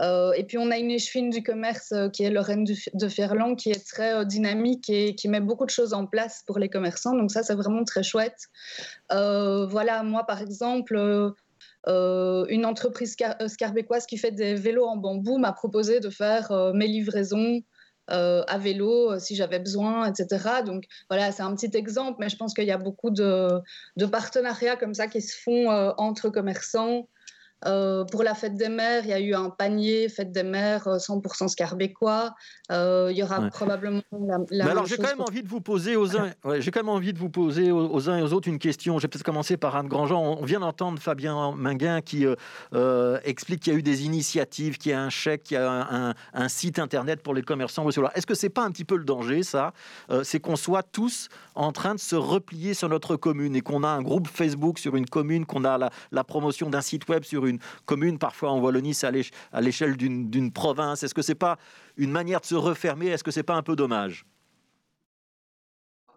euh, 0.01 0.31
et 0.33 0.43
puis 0.45 0.57
on 0.57 0.71
a 0.71 0.77
une 0.77 0.91
échevine 0.91 1.29
du 1.29 1.43
commerce 1.43 1.91
euh, 1.91 2.09
qui 2.09 2.23
est 2.23 2.29
Lorraine 2.29 2.63
de 2.65 3.07
Ferland, 3.09 3.55
qui 3.55 3.69
est 3.69 3.85
très 3.85 4.13
euh, 4.13 4.23
dynamique 4.23 4.89
et 4.89 5.13
qui 5.15 5.27
met 5.27 5.41
beaucoup 5.41 5.65
de 5.65 5.71
choses 5.71 5.93
en 5.93 6.05
place 6.05 6.43
pour 6.47 6.57
les 6.57 6.69
commerçants. 6.69 7.15
Donc 7.15 7.31
ça, 7.31 7.43
c'est 7.43 7.55
vraiment 7.55 7.83
très 7.83 8.03
chouette. 8.03 8.47
voilà, 9.09 10.03
moi 10.03 10.25
par 10.25 10.41
exemple. 10.41 11.33
une 11.87 12.65
entreprise 12.65 13.15
scarbécoise 13.47 14.05
qui 14.05 14.17
fait 14.17 14.31
des 14.31 14.55
vélos 14.55 14.85
en 14.85 14.97
bambou 14.97 15.37
m'a 15.37 15.53
proposé 15.53 15.99
de 15.99 16.09
faire 16.09 16.51
mes 16.73 16.87
livraisons 16.87 17.61
à 18.09 18.57
vélo 18.57 19.17
si 19.19 19.35
j'avais 19.35 19.59
besoin, 19.59 20.11
etc. 20.11 20.63
Donc 20.65 20.85
voilà, 21.09 21.31
c'est 21.31 21.43
un 21.43 21.55
petit 21.55 21.75
exemple, 21.77 22.17
mais 22.19 22.29
je 22.29 22.37
pense 22.37 22.53
qu'il 22.53 22.65
y 22.65 22.71
a 22.71 22.77
beaucoup 22.77 23.11
de, 23.11 23.61
partenariats 24.11 24.75
comme 24.75 24.93
ça 24.93 25.07
qui 25.07 25.21
se 25.21 25.35
font 25.41 25.69
entre 25.97 26.29
commerçants. 26.29 27.07
Euh, 27.65 28.05
pour 28.05 28.23
la 28.23 28.35
fête 28.35 28.55
des 28.55 28.69
mères, 28.69 29.03
il 29.03 29.09
y 29.09 29.13
a 29.13 29.19
eu 29.19 29.33
un 29.33 29.49
panier 29.49 30.07
fête 30.07 30.31
des 30.31 30.43
mères 30.43 30.87
100% 30.87 31.43
euh, 31.43 31.47
scarbécois. 31.47 32.33
Euh, 32.71 33.09
il 33.11 33.17
y 33.17 33.23
aura 33.23 33.49
probablement 33.49 34.01
la, 34.11 34.37
la 34.49 34.65
Mais 34.65 34.71
alors 34.71 34.85
j'ai 34.85 34.97
quand 34.97 35.09
même 35.09 35.21
envie 35.21 35.43
de 35.43 35.49
vous 35.49 35.59
poser 35.59 35.95
aux 35.95 36.15
uns, 36.15 36.31
j'ai 36.59 36.71
quand 36.71 36.79
même 36.79 36.89
envie 36.89 37.13
de 37.13 37.19
vous 37.19 37.29
poser 37.29 37.71
aux, 37.71 38.09
uns 38.09 38.17
et 38.17 38.21
aux 38.21 38.33
autres 38.33 38.47
une 38.47 38.59
question. 38.59 38.97
Je 38.97 39.03
vais 39.03 39.07
peut-être 39.09 39.23
commencer 39.23 39.57
par 39.57 39.75
Anne 39.75 39.87
Grandjean. 39.87 40.37
On 40.39 40.45
vient 40.45 40.61
d'entendre 40.61 40.99
Fabien 40.99 41.53
Minguin 41.55 42.01
qui 42.01 42.25
explique 43.23 43.63
qu'il 43.63 43.73
y 43.73 43.75
a 43.75 43.79
eu 43.79 43.83
des 43.83 44.05
initiatives, 44.05 44.77
qu'il 44.77 44.91
y 44.91 44.95
a 44.95 45.01
un 45.01 45.09
chèque, 45.09 45.43
qu'il 45.43 45.55
y 45.55 45.57
a 45.57 46.15
un, 46.33 46.49
site 46.49 46.79
internet 46.79 47.21
pour 47.21 47.33
les 47.33 47.41
commerçants. 47.41 47.87
Est-ce 47.89 48.25
que 48.25 48.35
c'est 48.35 48.49
pas 48.49 48.63
un 48.63 48.71
petit 48.71 48.85
peu 48.85 48.95
le 48.95 49.03
danger 49.03 49.43
ça 49.43 49.73
C'est 50.23 50.39
qu'on 50.39 50.55
soit 50.55 50.83
tous 50.83 51.27
en 51.55 51.71
train 51.71 51.95
de 51.95 51.99
se 51.99 52.15
replier 52.15 52.73
sur 52.73 52.87
notre 52.89 53.15
commune 53.15 53.55
et 53.55 53.61
qu'on 53.61 53.83
a 53.83 53.89
un 53.89 54.01
groupe 54.01 54.27
Facebook 54.27 54.79
sur 54.79 54.95
une 54.95 55.05
commune, 55.05 55.45
qu'on 55.45 55.65
a 55.65 55.77
la, 55.77 55.89
la 56.11 56.23
promotion 56.23 56.69
d'un 56.69 56.81
site 56.81 57.07
web 57.09 57.23
sur 57.23 57.45
une 57.45 57.48
une 57.49 57.59
commune, 57.85 58.17
parfois 58.17 58.51
en 58.51 58.59
Wallonie, 58.59 58.93
c'est 58.93 59.07
à 59.51 59.61
l'échelle 59.61 59.97
d'une 59.97 60.51
province. 60.51 61.03
Est-ce 61.03 61.13
que 61.13 61.21
c'est 61.21 61.35
pas 61.35 61.57
une 61.97 62.11
manière 62.11 62.41
de 62.41 62.45
se 62.45 62.55
refermer? 62.55 63.07
Est-ce 63.07 63.23
que 63.23 63.31
c'est 63.31 63.43
pas 63.43 63.55
un 63.55 63.63
peu 63.63 63.75
dommage? 63.75 64.25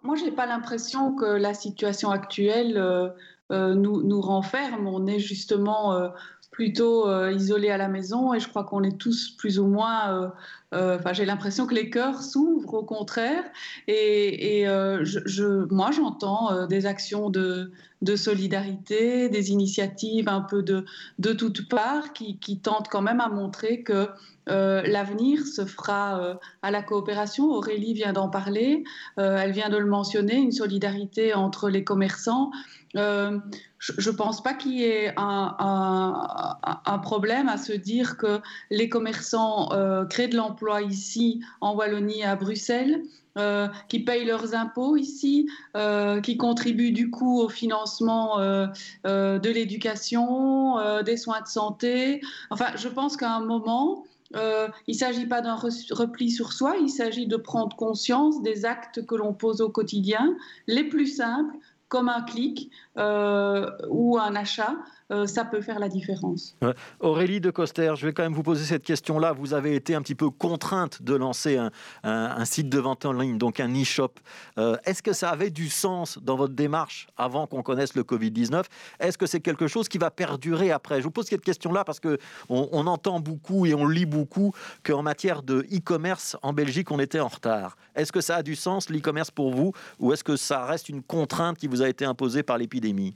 Moi, 0.02 0.16
je 0.16 0.24
n'ai 0.24 0.32
pas 0.32 0.46
l'impression 0.46 1.14
que 1.14 1.24
la 1.24 1.54
situation 1.54 2.10
actuelle 2.10 2.76
euh, 2.76 3.08
euh, 3.52 3.74
nous, 3.74 4.20
renferme. 4.20 4.88
On 4.88 5.06
est 5.06 5.20
justement 5.20 5.94
euh, 5.94 6.08
plutôt 6.50 7.10
isolés 7.30 7.70
à 7.70 7.78
la 7.78 7.88
maison 7.88 8.34
et 8.34 8.40
je 8.40 8.48
crois 8.48 8.64
qu'on 8.64 8.82
est 8.82 8.98
tous 8.98 9.30
plus 9.36 9.58
ou 9.58 9.66
moins 9.66 10.32
Enfin, 10.72 11.12
j'ai 11.12 11.24
l'impression 11.24 11.66
que 11.66 11.74
les 11.74 11.90
cœurs 11.90 12.22
s'ouvrent 12.22 12.74
au 12.74 12.84
contraire. 12.84 13.44
Et, 13.88 14.64
je, 14.64 15.72
moi, 15.72 15.90
j'entends 15.90 16.66
des 16.66 16.86
actions 16.86 17.30
de, 17.30 17.70
solidarité, 18.16 19.28
des 19.28 19.50
initiatives 19.50 20.28
un 20.28 20.40
peu 20.40 20.62
de, 20.62 20.84
de 21.18 21.32
toutes 21.32 21.68
parts 21.68 22.12
qui, 22.12 22.60
tentent 22.60 22.88
quand 22.88 23.02
même 23.02 23.20
à 23.20 23.28
montrer 23.28 23.82
que 23.82 24.08
euh, 24.48 24.82
l'avenir 24.82 25.46
se 25.46 25.64
fera 25.64 26.20
euh, 26.20 26.34
à 26.62 26.70
la 26.70 26.82
coopération. 26.82 27.50
Aurélie 27.50 27.94
vient 27.94 28.12
d'en 28.12 28.28
parler, 28.28 28.82
euh, 29.18 29.36
elle 29.36 29.52
vient 29.52 29.68
de 29.68 29.76
le 29.76 29.86
mentionner, 29.86 30.36
une 30.36 30.52
solidarité 30.52 31.34
entre 31.34 31.68
les 31.68 31.84
commerçants. 31.84 32.50
je 32.94 34.10
ne 34.10 34.16
pense 34.16 34.42
pas 34.42 34.54
qu'il 34.54 34.78
y 34.78 34.84
ait 34.84 35.14
un, 35.16 36.98
problème 37.02 37.48
à 37.48 37.56
se 37.56 37.72
dire 37.72 38.16
que 38.16 38.40
les 38.70 38.88
commerçants 38.88 39.70
créent 40.10 40.28
de 40.28 40.36
l'emploi 40.36 40.61
ici 40.82 41.40
en 41.60 41.74
Wallonie 41.74 42.24
à 42.24 42.36
Bruxelles 42.36 43.02
euh, 43.38 43.66
qui 43.88 44.00
payent 44.00 44.26
leurs 44.26 44.54
impôts 44.54 44.94
ici, 44.98 45.48
euh, 45.74 46.20
qui 46.20 46.36
contribuent 46.36 46.92
du 46.92 47.08
coup 47.08 47.40
au 47.40 47.48
financement 47.48 48.38
euh, 48.40 48.66
de 49.04 49.48
l'éducation, 49.48 50.76
des 51.02 51.16
soins 51.16 51.40
de 51.40 51.46
santé. 51.46 52.20
Enfin, 52.50 52.66
je 52.76 52.88
pense 52.88 53.16
qu'à 53.16 53.32
un 53.32 53.40
moment, 53.40 54.04
il 54.34 54.70
ne 54.88 54.92
s'agit 54.92 55.24
pas 55.24 55.40
d'un 55.40 55.56
repli 55.56 56.30
sur 56.30 56.52
soi, 56.52 56.74
il 56.78 56.90
s'agit 56.90 57.26
de 57.26 57.36
prendre 57.36 57.74
conscience 57.74 58.42
des 58.42 58.66
actes 58.66 59.06
que 59.06 59.14
l'on 59.14 59.32
pose 59.32 59.62
au 59.62 59.70
quotidien, 59.70 60.36
les 60.66 60.84
plus 60.84 61.06
simples, 61.06 61.56
comme 61.88 62.10
un 62.10 62.22
clic 62.22 62.70
ou 62.98 64.18
un 64.18 64.36
achat, 64.36 64.76
euh, 65.12 65.26
ça 65.26 65.44
peut 65.44 65.60
faire 65.60 65.78
la 65.78 65.88
différence. 65.88 66.56
Aurélie 67.00 67.40
de 67.40 67.50
Coster, 67.50 67.92
je 67.96 68.06
vais 68.06 68.12
quand 68.12 68.22
même 68.22 68.32
vous 68.32 68.42
poser 68.42 68.64
cette 68.64 68.84
question-là. 68.84 69.32
Vous 69.32 69.52
avez 69.52 69.74
été 69.74 69.94
un 69.94 70.02
petit 70.02 70.14
peu 70.14 70.30
contrainte 70.30 71.02
de 71.02 71.14
lancer 71.14 71.58
un, 72.02 72.44
site 72.44 72.68
de 72.68 72.78
vente 72.78 73.04
en 73.04 73.12
ligne, 73.12 73.38
donc 73.38 73.60
un 73.60 73.72
e-shop. 73.72 74.14
Euh, 74.58 74.76
est-ce 74.84 75.02
que 75.02 75.12
ça 75.12 75.30
avait 75.30 75.50
du 75.50 75.68
sens 75.68 76.18
dans 76.22 76.36
votre 76.36 76.54
démarche 76.54 77.06
avant 77.16 77.46
qu'on 77.46 77.62
connaisse 77.62 77.94
le 77.94 78.02
Covid-19 78.02 78.64
Est-ce 79.00 79.18
que 79.18 79.26
c'est 79.26 79.40
quelque 79.40 79.66
chose 79.66 79.88
qui 79.88 79.98
va 79.98 80.10
perdurer 80.10 80.70
après? 80.70 80.98
Je 80.98 81.04
vous 81.04 81.10
pose 81.10 81.26
cette 81.26 81.44
question-là 81.44 81.84
parce 81.84 82.00
qu'on 82.00 82.18
on 82.48 82.86
entend 82.86 83.20
beaucoup 83.20 83.66
et 83.66 83.74
on 83.74 83.86
lit 83.86 84.06
beaucoup 84.06 84.52
qu'en 84.82 85.02
matière 85.02 85.42
de 85.42 85.66
e-commerce, 85.72 86.36
en 86.42 86.52
Belgique, 86.52 86.90
on 86.90 86.98
était 86.98 87.20
en 87.20 87.28
retard. 87.28 87.76
Est-ce 87.94 88.12
que 88.12 88.20
ça 88.20 88.36
a 88.36 88.42
du 88.42 88.56
sens, 88.56 88.88
l'e-commerce, 88.88 89.30
pour 89.30 89.52
vous 89.52 89.72
Ou 89.98 90.12
est-ce 90.12 90.24
que 90.24 90.36
ça 90.36 90.64
reste 90.64 90.88
une 90.88 91.02
contrainte 91.02 91.58
qui 91.58 91.66
vous 91.66 91.82
a 91.82 91.88
été 91.88 92.04
imposée 92.04 92.42
par 92.42 92.58
l'épidémie? 92.58 93.14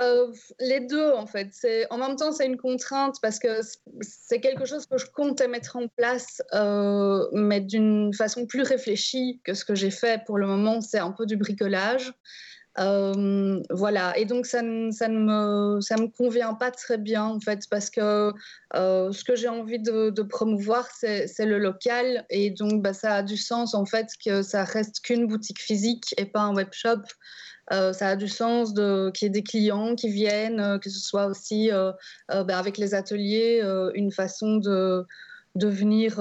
Euh, 0.00 0.32
les 0.58 0.80
deux, 0.80 1.12
en 1.12 1.26
fait. 1.26 1.50
En 1.90 1.98
même 1.98 2.16
temps, 2.16 2.32
c'est 2.32 2.46
une 2.46 2.56
contrainte 2.56 3.16
parce 3.20 3.38
que 3.38 3.60
c'est 4.00 4.40
quelque 4.40 4.64
chose 4.64 4.86
que 4.86 4.98
je 4.98 5.06
comptais 5.06 5.48
mettre 5.48 5.76
en 5.76 5.86
place, 5.88 6.42
euh, 6.54 7.28
mais 7.32 7.60
d'une 7.60 8.12
façon 8.14 8.46
plus 8.46 8.62
réfléchie 8.62 9.40
que 9.44 9.54
ce 9.54 9.64
que 9.64 9.74
j'ai 9.74 9.90
fait 9.90 10.24
pour 10.24 10.38
le 10.38 10.46
moment. 10.46 10.80
C'est 10.80 10.98
un 10.98 11.12
peu 11.12 11.26
du 11.26 11.36
bricolage. 11.36 12.12
Euh, 12.78 13.60
voilà, 13.68 14.16
et 14.16 14.24
donc 14.24 14.46
ça 14.46 14.62
ne, 14.62 14.90
ça, 14.92 15.06
ne 15.06 15.18
me, 15.18 15.80
ça 15.82 15.98
me 15.98 16.06
convient 16.06 16.54
pas 16.54 16.70
très 16.70 16.96
bien 16.96 17.24
en 17.24 17.38
fait, 17.38 17.64
parce 17.70 17.90
que 17.90 18.32
ce 18.72 19.24
que 19.24 19.36
j'ai 19.36 19.48
envie 19.48 19.78
de, 19.78 20.22
promouvoir, 20.22 20.88
c'est 20.90 21.44
le 21.44 21.58
local, 21.58 22.24
et 22.30 22.48
donc 22.50 22.82
bah, 22.82 22.94
ça 22.94 23.16
a 23.16 23.22
du 23.22 23.36
sens 23.36 23.74
en 23.74 23.84
fait 23.84 24.08
que 24.24 24.40
ça 24.40 24.64
reste 24.64 25.00
qu'une 25.00 25.26
boutique 25.26 25.60
physique 25.60 26.14
et 26.16 26.24
pas 26.24 26.40
un 26.40 26.54
web 26.54 26.68
shop. 26.72 27.02
Euh, 27.61 27.61
ça 27.92 28.08
a 28.08 28.16
du 28.16 28.28
sens 28.28 28.74
qu'il 28.74 29.26
y 29.26 29.26
ait 29.26 29.30
des 29.30 29.42
clients 29.42 29.94
qui 29.94 30.08
viennent, 30.08 30.60
euh, 30.60 30.78
que 30.78 30.90
ce 30.90 30.98
soit 30.98 31.26
aussi 31.26 31.70
euh, 31.70 31.92
ben, 32.28 32.50
avec 32.50 32.78
les 32.78 32.94
ateliers 32.94 33.62
une 33.94 34.10
façon 34.10 34.56
de, 34.56 35.06
de 35.54 35.68
venir 35.68 36.20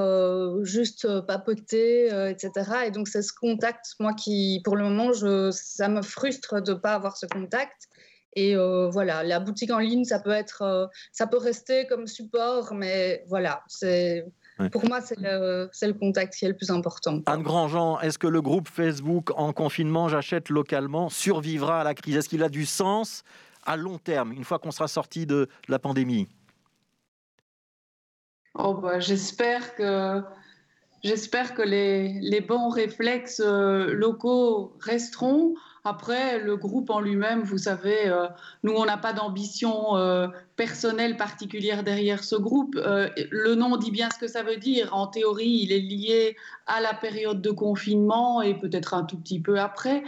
juste 0.63 1.08
papoter, 1.22 2.08
etc. 2.29 2.51
Et 2.88 2.91
donc 2.91 3.08
c'est 3.08 3.22
ce 3.22 3.34
contact, 3.34 3.96
moi 4.00 4.13
qui, 4.13 4.62
pour 4.63 4.75
le 4.75 4.84
moment, 4.84 5.12
ça 5.51 5.88
me 5.88 6.01
frustre 6.01 6.62
de 6.62 6.74
ne 6.74 6.77
pas 6.77 6.93
avoir 6.93 7.17
ce 7.17 7.25
contact. 7.25 7.88
Et 8.36 8.55
voilà, 8.55 9.24
la 9.24 9.39
boutique 9.39 9.72
en 9.72 9.79
ligne, 9.79 10.05
ça 10.05 10.20
peut 10.20 10.31
être, 10.31 10.89
ça 11.12 11.27
peut 11.27 11.38
rester 11.38 11.86
comme 11.88 12.08
support, 12.08 12.74
mais 12.74 13.24
voilà, 13.27 13.63
c'est 13.67 14.25
pour 14.70 14.86
moi, 14.88 15.01
c'est 15.01 15.18
le, 15.20 15.94
contact 15.94 16.36
qui 16.36 16.46
est 16.46 16.50
le 16.50 16.56
plus 16.56 16.72
important. 16.72 17.22
Anne 17.25 17.44
Grandjean, 17.44 18.00
est-ce 18.01 18.18
que 18.18 18.27
le 18.27 18.41
groupe 18.41 18.68
Facebook 18.68 19.32
en 19.36 19.53
confinement, 19.53 20.10
j'achète 20.10 20.50
localement, 20.50 21.10
survivra 21.10 21.82
à 21.82 21.84
la 21.84 21.94
crise? 21.94 22.18
Est-ce 22.18 22.30
qu'il 22.30 22.44
a 22.44 22.50
du 22.50 22.65
sens 22.65 23.24
à 23.65 23.77
long 23.77 23.98
terme, 23.98 24.32
une 24.34 24.44
fois 24.44 24.60
qu'on 24.60 24.72
sera 24.72 24.88
sorti 24.88 25.25
de 25.25 25.48
la 25.68 25.80
pandémie? 25.80 26.27
Oh 28.56 28.74
bah, 28.74 29.00
J'espère 29.00 29.75
que, 29.75 30.22
j'espère 31.03 31.53
que 31.53 31.62
les, 31.62 32.20
les, 32.20 32.41
bons 32.41 32.70
réflexes 32.70 33.41
euh, 33.44 33.94
locaux 33.94 34.75
resteront. 34.80 35.56
Après, 35.84 36.38
le 36.38 36.58
groupe 36.58 36.92
en 36.92 37.00
lui-même, 37.00 37.42
vous 37.42 37.58
savez, 37.58 38.08
euh, 38.08 38.28
nous, 38.62 38.74
on 38.74 38.86
n'a 38.86 38.98
pas 38.98 39.14
d'ambition 39.14 39.98
euh, 39.98 40.28
personnelle 40.56 41.18
particulière 41.18 41.84
derrière 41.84 42.24
ce 42.24 42.36
groupe. 42.36 42.76
Euh, 42.76 43.10
le 43.32 43.56
nom 43.56 43.78
dit 43.78 43.90
bien 43.90 44.10
ce 44.14 44.20
que 44.20 44.28
ça 44.28 44.44
veut 44.44 44.58
dire. 44.58 44.96
En 44.96 45.08
théorie, 45.08 45.62
il 45.64 45.72
est 45.72 45.80
lié 45.80 46.36
à 46.68 46.82
la 46.82 46.94
période 46.94 47.42
de 47.42 47.50
confinement 47.50 48.44
et 48.44 48.54
peut-être 48.54 48.94
un 48.94 49.04
tout 49.04 49.18
petit 49.18 49.40
peu 49.40 49.60
après. 49.60 50.04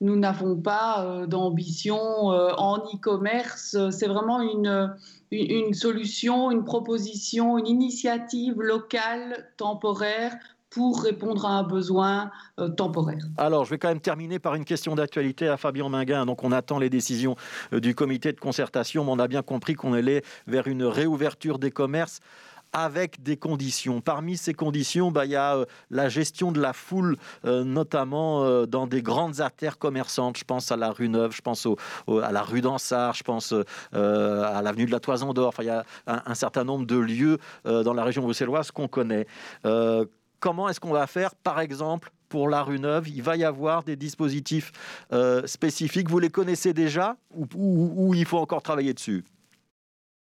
nous 0.00 0.16
n'avons 0.16 0.56
pas 0.56 1.26
d'ambition 1.28 2.00
en 2.00 2.78
e-commerce. 2.78 3.76
C'est 3.90 4.08
vraiment 4.08 4.40
une, 4.40 4.94
une 5.30 5.74
solution, 5.74 6.50
une 6.50 6.64
proposition, 6.64 7.56
une 7.56 7.68
initiative 7.68 8.60
locale, 8.60 9.48
temporaire 9.56 10.34
pour 10.74 11.02
répondre 11.02 11.44
à 11.46 11.58
un 11.58 11.62
besoin 11.62 12.30
euh, 12.58 12.68
temporaire. 12.68 13.22
Alors, 13.36 13.64
je 13.64 13.70
vais 13.70 13.78
quand 13.78 13.88
même 13.88 14.00
terminer 14.00 14.38
par 14.38 14.54
une 14.54 14.64
question 14.64 14.94
d'actualité 14.94 15.48
à 15.48 15.56
Fabien 15.56 15.88
Minguin. 15.88 16.26
Donc, 16.26 16.44
on 16.44 16.52
attend 16.52 16.78
les 16.78 16.90
décisions 16.90 17.36
euh, 17.72 17.80
du 17.80 17.94
comité 17.94 18.32
de 18.32 18.40
concertation, 18.40 19.04
mais 19.04 19.12
on 19.12 19.18
a 19.18 19.28
bien 19.28 19.42
compris 19.42 19.74
qu'on 19.74 19.92
allait 19.92 20.22
vers 20.46 20.66
une 20.66 20.84
réouverture 20.84 21.58
des 21.58 21.70
commerces 21.70 22.20
avec 22.74 23.22
des 23.22 23.36
conditions. 23.36 24.00
Parmi 24.00 24.38
ces 24.38 24.54
conditions, 24.54 25.10
bah, 25.10 25.26
il 25.26 25.32
y 25.32 25.36
a 25.36 25.56
euh, 25.56 25.66
la 25.90 26.08
gestion 26.08 26.52
de 26.52 26.60
la 26.60 26.72
foule, 26.72 27.18
notamment 27.44 28.64
dans 28.64 28.86
des 28.86 29.02
grandes 29.02 29.40
artères 29.40 29.78
commerçantes. 29.78 30.38
Je 30.38 30.44
pense 30.44 30.72
à 30.72 30.76
la 30.78 30.90
rue 30.90 31.10
Neuve, 31.10 31.32
je 31.36 31.42
pense 31.42 31.66
à 32.08 32.32
la 32.32 32.42
rue 32.42 32.62
d'Ansart, 32.62 33.12
je 33.12 33.22
pense 33.24 33.52
à 33.92 34.62
l'avenue 34.62 34.86
de 34.86 34.90
la 34.90 35.00
Toison 35.00 35.34
d'Or. 35.34 35.48
Enfin, 35.48 35.64
il 35.64 35.66
y 35.66 35.70
a 35.70 35.84
un, 36.06 36.22
un, 36.24 36.34
certain 36.34 36.64
nombre 36.64 36.86
de 36.86 36.96
lieux 36.96 37.38
dans 37.64 37.92
la 37.92 38.04
région 38.04 38.22
bruxelloise 38.22 38.70
qu'on 38.70 38.88
connaît 38.88 39.26
comment 40.42 40.68
est-ce 40.68 40.80
qu'on 40.80 40.92
va 40.92 41.06
faire, 41.06 41.34
par 41.36 41.60
exemple, 41.60 42.10
pour 42.28 42.48
la 42.48 42.62
rue 42.62 42.80
Neuve 42.80 43.08
Il 43.08 43.22
va 43.22 43.36
y 43.36 43.44
avoir 43.44 43.84
des 43.84 43.96
dispositifs 43.96 44.72
euh, 45.12 45.46
spécifiques. 45.46 46.10
Vous 46.10 46.18
les 46.18 46.30
connaissez 46.30 46.74
déjà 46.74 47.16
ou, 47.34 48.12
il 48.14 48.26
faut 48.26 48.38
encore 48.38 48.62
travailler 48.62 48.92
dessus? 48.92 49.24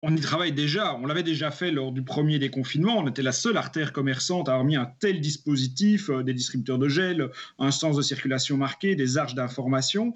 On 0.01 0.15
y 0.15 0.21
travaille 0.21 0.53
déjà. 0.53 0.95
On 0.95 1.05
l'avait 1.05 1.23
déjà 1.23 1.51
fait 1.51 1.71
lors 1.71 1.91
du 1.91 2.01
premier 2.01 2.39
déconfinement. 2.39 2.97
On 2.97 3.07
était 3.07 3.21
la 3.21 3.33
seule 3.33 3.57
artère 3.57 3.91
commerçante 3.91 4.47
à 4.47 4.53
avoir 4.53 4.65
mis 4.65 4.77
un 4.77 4.89
tel 4.99 5.19
dispositif, 5.19 6.09
euh, 6.09 6.23
des 6.23 6.33
distributeurs 6.33 6.79
de 6.79 6.87
gel, 6.87 7.29
un 7.59 7.71
sens 7.71 7.95
de 7.95 8.01
circulation 8.01 8.57
marqué, 8.57 8.95
des 8.95 9.17
arches 9.17 9.35
d'information. 9.35 10.13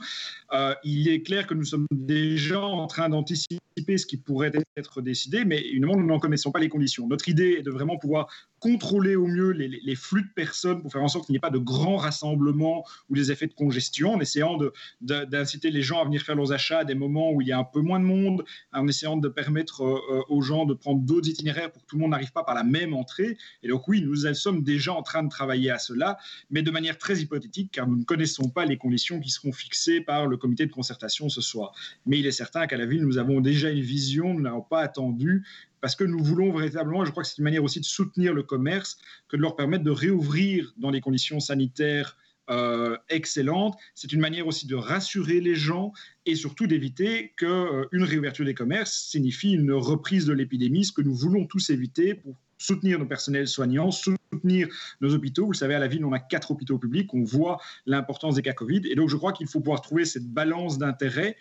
Euh, 0.53 0.73
il 0.83 1.07
est 1.09 1.21
clair 1.21 1.45
que 1.45 1.53
nous 1.53 1.65
sommes 1.65 1.85
déjà 1.91 2.61
en 2.61 2.87
train 2.87 3.09
d'anticiper 3.09 3.59
ce 3.97 4.05
qui 4.05 4.17
pourrait 4.17 4.51
être 4.77 5.01
décidé, 5.01 5.45
mais 5.45 5.59
évidemment, 5.59 5.97
nous 5.97 6.05
n'en 6.05 6.19
connaissons 6.19 6.51
pas 6.51 6.59
les 6.59 6.69
conditions. 6.69 7.07
Notre 7.07 7.27
idée 7.29 7.57
est 7.59 7.63
de 7.63 7.71
vraiment 7.71 7.97
pouvoir 7.97 8.27
contrôler 8.63 9.17
au 9.17 9.27
mieux 9.27 9.51
les, 9.51 9.95
flux 9.95 10.21
de 10.21 10.33
personnes 10.33 10.81
pour 10.81 10.89
faire 10.89 11.03
en 11.03 11.09
sorte 11.09 11.25
qu'il 11.25 11.33
n'y 11.33 11.37
ait 11.37 11.41
pas 11.41 11.49
de 11.49 11.57
grands 11.57 11.97
rassemblements 11.97 12.85
ou 13.09 13.15
des 13.15 13.29
effets 13.29 13.47
de 13.47 13.53
congestion, 13.53 14.13
en 14.13 14.21
essayant 14.21 14.57
d'inciter 15.01 15.69
les 15.69 15.81
gens 15.81 15.99
à 15.99 16.05
venir 16.05 16.21
faire 16.21 16.35
leurs 16.35 16.53
achats 16.53 16.79
à 16.79 16.85
des 16.85 16.95
moments 16.95 17.33
où 17.33 17.41
il 17.41 17.49
y 17.49 17.51
a 17.51 17.59
un 17.59 17.65
peu 17.65 17.81
moins 17.81 17.99
de 17.99 18.05
monde, 18.05 18.45
en 18.71 18.87
essayant 18.87 19.17
de 19.17 19.27
permettre 19.27 19.83
euh, 19.83 19.99
euh, 20.11 20.21
aux 20.29 20.41
gens 20.41 20.65
de 20.65 20.73
prendre 20.73 21.01
d'autres 21.01 21.27
itinéraires 21.27 21.73
pour 21.73 21.81
que 21.81 21.87
tout 21.87 21.97
le 21.97 22.03
monde 22.03 22.11
n'arrive 22.11 22.31
pas 22.31 22.45
par 22.45 22.55
la 22.55 22.63
même 22.63 22.93
entrée. 22.93 23.37
Et 23.63 23.67
donc 23.67 23.85
oui, 23.89 24.01
nous 24.01 24.15
sommes 24.33 24.63
déjà 24.63 24.93
en 24.93 25.03
train 25.03 25.23
de 25.23 25.29
travailler 25.29 25.69
à 25.69 25.77
cela, 25.77 26.17
mais 26.49 26.61
de 26.61 26.71
manière 26.71 26.97
très 26.97 27.19
hypothétique, 27.19 27.69
car 27.73 27.85
nous 27.85 27.97
ne 27.97 28.05
connaissons 28.05 28.47
pas 28.47 28.63
les 28.63 28.77
conditions 28.77 29.19
qui 29.19 29.29
seront 29.29 29.51
fixées 29.51 29.99
par 29.99 30.25
le 30.25 30.37
comité 30.37 30.65
de 30.65 30.71
concertation 30.71 31.27
ce 31.27 31.41
soir. 31.41 31.73
Mais 32.05 32.17
il 32.17 32.25
est 32.25 32.31
certain 32.31 32.65
qu'à 32.65 32.77
la 32.77 32.85
ville, 32.85 33.03
nous 33.03 33.17
avons 33.17 33.41
déjà 33.41 33.69
une 33.69 33.81
vision, 33.81 34.33
nous 34.33 34.41
n'avons 34.41 34.61
pas 34.61 34.79
attendu 34.79 35.43
parce 35.83 35.97
que 35.97 36.05
nous 36.05 36.23
voulons 36.23 36.55
véritablement, 36.55 37.03
je 37.03 37.11
crois 37.11 37.23
que 37.23 37.29
c'est 37.29 37.39
une 37.39 37.43
manière 37.43 37.61
aussi 37.61 37.81
de 37.81 37.85
soutenir 37.85 38.33
le 38.33 38.41
commerce, 38.41 38.97
que 39.27 39.35
de 39.35 39.41
leur 39.41 39.57
permettre 39.57 39.83
de 39.83 39.91
réouvrir 39.91 40.73
dans 40.77 40.89
les 40.89 41.01
conditions 41.01 41.41
sanitaires 41.41 42.15
euh, 42.49 42.95
excellentes. 43.09 43.75
C'est 43.93 44.13
une 44.13 44.21
manière 44.21 44.47
aussi 44.47 44.65
de 44.65 44.75
rassurer 44.75 45.41
les 45.41 45.55
gens 45.55 45.91
et 46.25 46.35
surtout 46.35 46.67
d'éviter 46.67 47.33
qu'une 47.35 47.49
euh, 47.49 47.87
réouverture 47.91 48.45
des 48.45 48.53
commerces 48.53 48.93
signifie 48.93 49.51
une 49.51 49.73
reprise 49.73 50.25
de 50.25 50.31
l'épidémie, 50.31 50.85
ce 50.85 50.93
que 50.93 51.01
nous 51.01 51.13
voulons 51.13 51.45
tous 51.47 51.69
éviter 51.69 52.13
pour 52.13 52.37
soutenir 52.57 52.97
nos 52.97 53.05
personnels 53.05 53.49
soignants, 53.49 53.91
soutenir 53.91 54.69
nos 55.01 55.13
hôpitaux. 55.13 55.47
Vous 55.47 55.53
savez, 55.53 55.75
à 55.75 55.79
la 55.79 55.89
ville, 55.89 56.05
on 56.05 56.13
a 56.13 56.19
quatre 56.19 56.51
hôpitaux 56.51 56.77
publics, 56.77 57.13
on 57.13 57.25
voit 57.25 57.59
l'importance 57.85 58.35
des 58.35 58.41
cas 58.41 58.53
Covid. 58.53 58.83
Et 58.89 58.95
donc, 58.95 59.09
je 59.09 59.17
crois 59.17 59.33
qu'il 59.33 59.47
faut 59.47 59.59
pouvoir 59.59 59.81
trouver 59.81 60.05
cette 60.05 60.27
balance 60.27 60.77
d'intérêt 60.77 61.35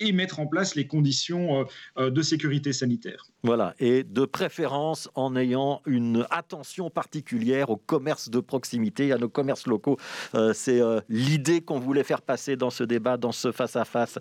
et 0.00 0.12
mettre 0.12 0.40
en 0.40 0.46
place 0.46 0.74
les 0.74 0.86
conditions 0.86 1.60
euh, 1.60 1.64
euh, 1.98 2.10
de 2.10 2.22
sécurité 2.22 2.72
sanitaire. 2.72 3.26
Voilà, 3.42 3.74
et 3.78 4.04
de 4.04 4.24
préférence 4.24 5.08
en 5.14 5.34
ayant 5.36 5.82
une 5.86 6.26
attention 6.30 6.90
particulière 6.90 7.70
au 7.70 7.76
commerce 7.76 8.28
de 8.28 8.40
proximité, 8.40 9.12
à 9.12 9.18
nos 9.18 9.28
commerces 9.28 9.66
locaux. 9.66 9.98
Euh, 10.34 10.52
c'est 10.52 10.80
l'idée 11.08 11.60
qu'on 11.60 11.78
voulait 11.78 12.04
faire 12.04 12.22
passer 12.22 12.56
dans 12.56 12.70
ce 12.70 12.84
débat, 12.84 13.16
dans 13.16 13.32
ce 13.32 13.52
face-à-face. 13.52 14.18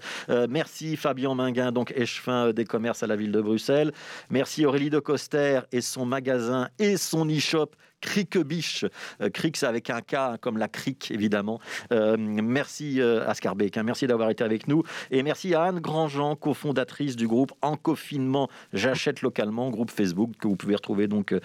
merci 0.50 0.98
Fabien 0.98 1.36
Minguin, 1.36 1.72
donc 1.72 1.94
échevin 1.96 2.52
des 2.52 2.66
commerces 2.66 3.04
à 3.04 3.08
la 3.08 3.16
ville 3.16 3.32
de 3.32 3.42
Bruxelles. 3.42 3.92
Merci 4.30 4.66
Aurélie 4.66 4.90
de 4.90 5.00
Coster 5.00 5.62
et 5.72 5.82
son 5.82 6.06
magasin 6.06 6.70
et 6.80 6.98
son 6.98 7.28
e-shop 7.28 7.72
Criquebiche. 8.02 8.86
Euh, 9.22 9.30
Cric, 9.30 9.62
avec 9.64 9.90
un 9.90 10.02
K, 10.02 10.14
hein, 10.16 10.38
comme 10.42 10.58
la 10.58 10.68
crique, 10.68 11.12
évidemment. 11.12 11.60
Euh, 11.94 12.18
merci 12.18 13.00
euh, 13.00 13.28
Ascar 13.30 13.56
Beck, 13.56 13.78
merci 13.78 14.08
d'avoir 14.08 14.30
été 14.30 14.44
avec 14.44 14.68
nous. 14.68 14.84
Et 15.12 15.24
merci 15.24 15.54
à 15.54 15.64
Anne 15.64 15.80
Grandjean, 15.80 16.36
cofondatrice 16.36 17.16
du 17.16 17.28
groupe 17.28 17.54
En 17.62 17.78
confinement, 17.78 18.50
j'achète 18.74 19.22
localement, 19.22 19.70
groupe 19.70 19.92
Facebook 19.92 20.32
que 20.40 20.48
vous 20.48 20.56
pouvez 20.56 20.76
retrouver 20.76 21.08
donc 21.08 21.36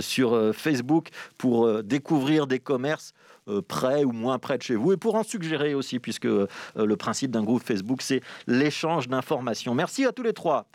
sur 0.00 0.54
Facebook 0.54 1.08
pour 1.38 1.82
découvrir 1.82 2.46
des 2.46 2.58
commerces 2.58 3.12
près 3.68 4.04
ou 4.04 4.12
moins 4.12 4.38
près 4.38 4.58
de 4.58 4.62
chez 4.62 4.74
vous 4.74 4.92
et 4.92 4.96
pour 4.96 5.14
en 5.14 5.22
suggérer 5.22 5.74
aussi, 5.74 5.98
puisque 5.98 6.24
le 6.26 6.96
principe 6.96 7.30
d'un 7.30 7.42
groupe 7.42 7.62
Facebook, 7.62 8.02
c'est 8.02 8.20
l'échange 8.46 9.08
d'informations. 9.08 9.74
Merci 9.74 10.04
à 10.04 10.12
tous 10.12 10.22
les 10.22 10.32
trois. 10.32 10.66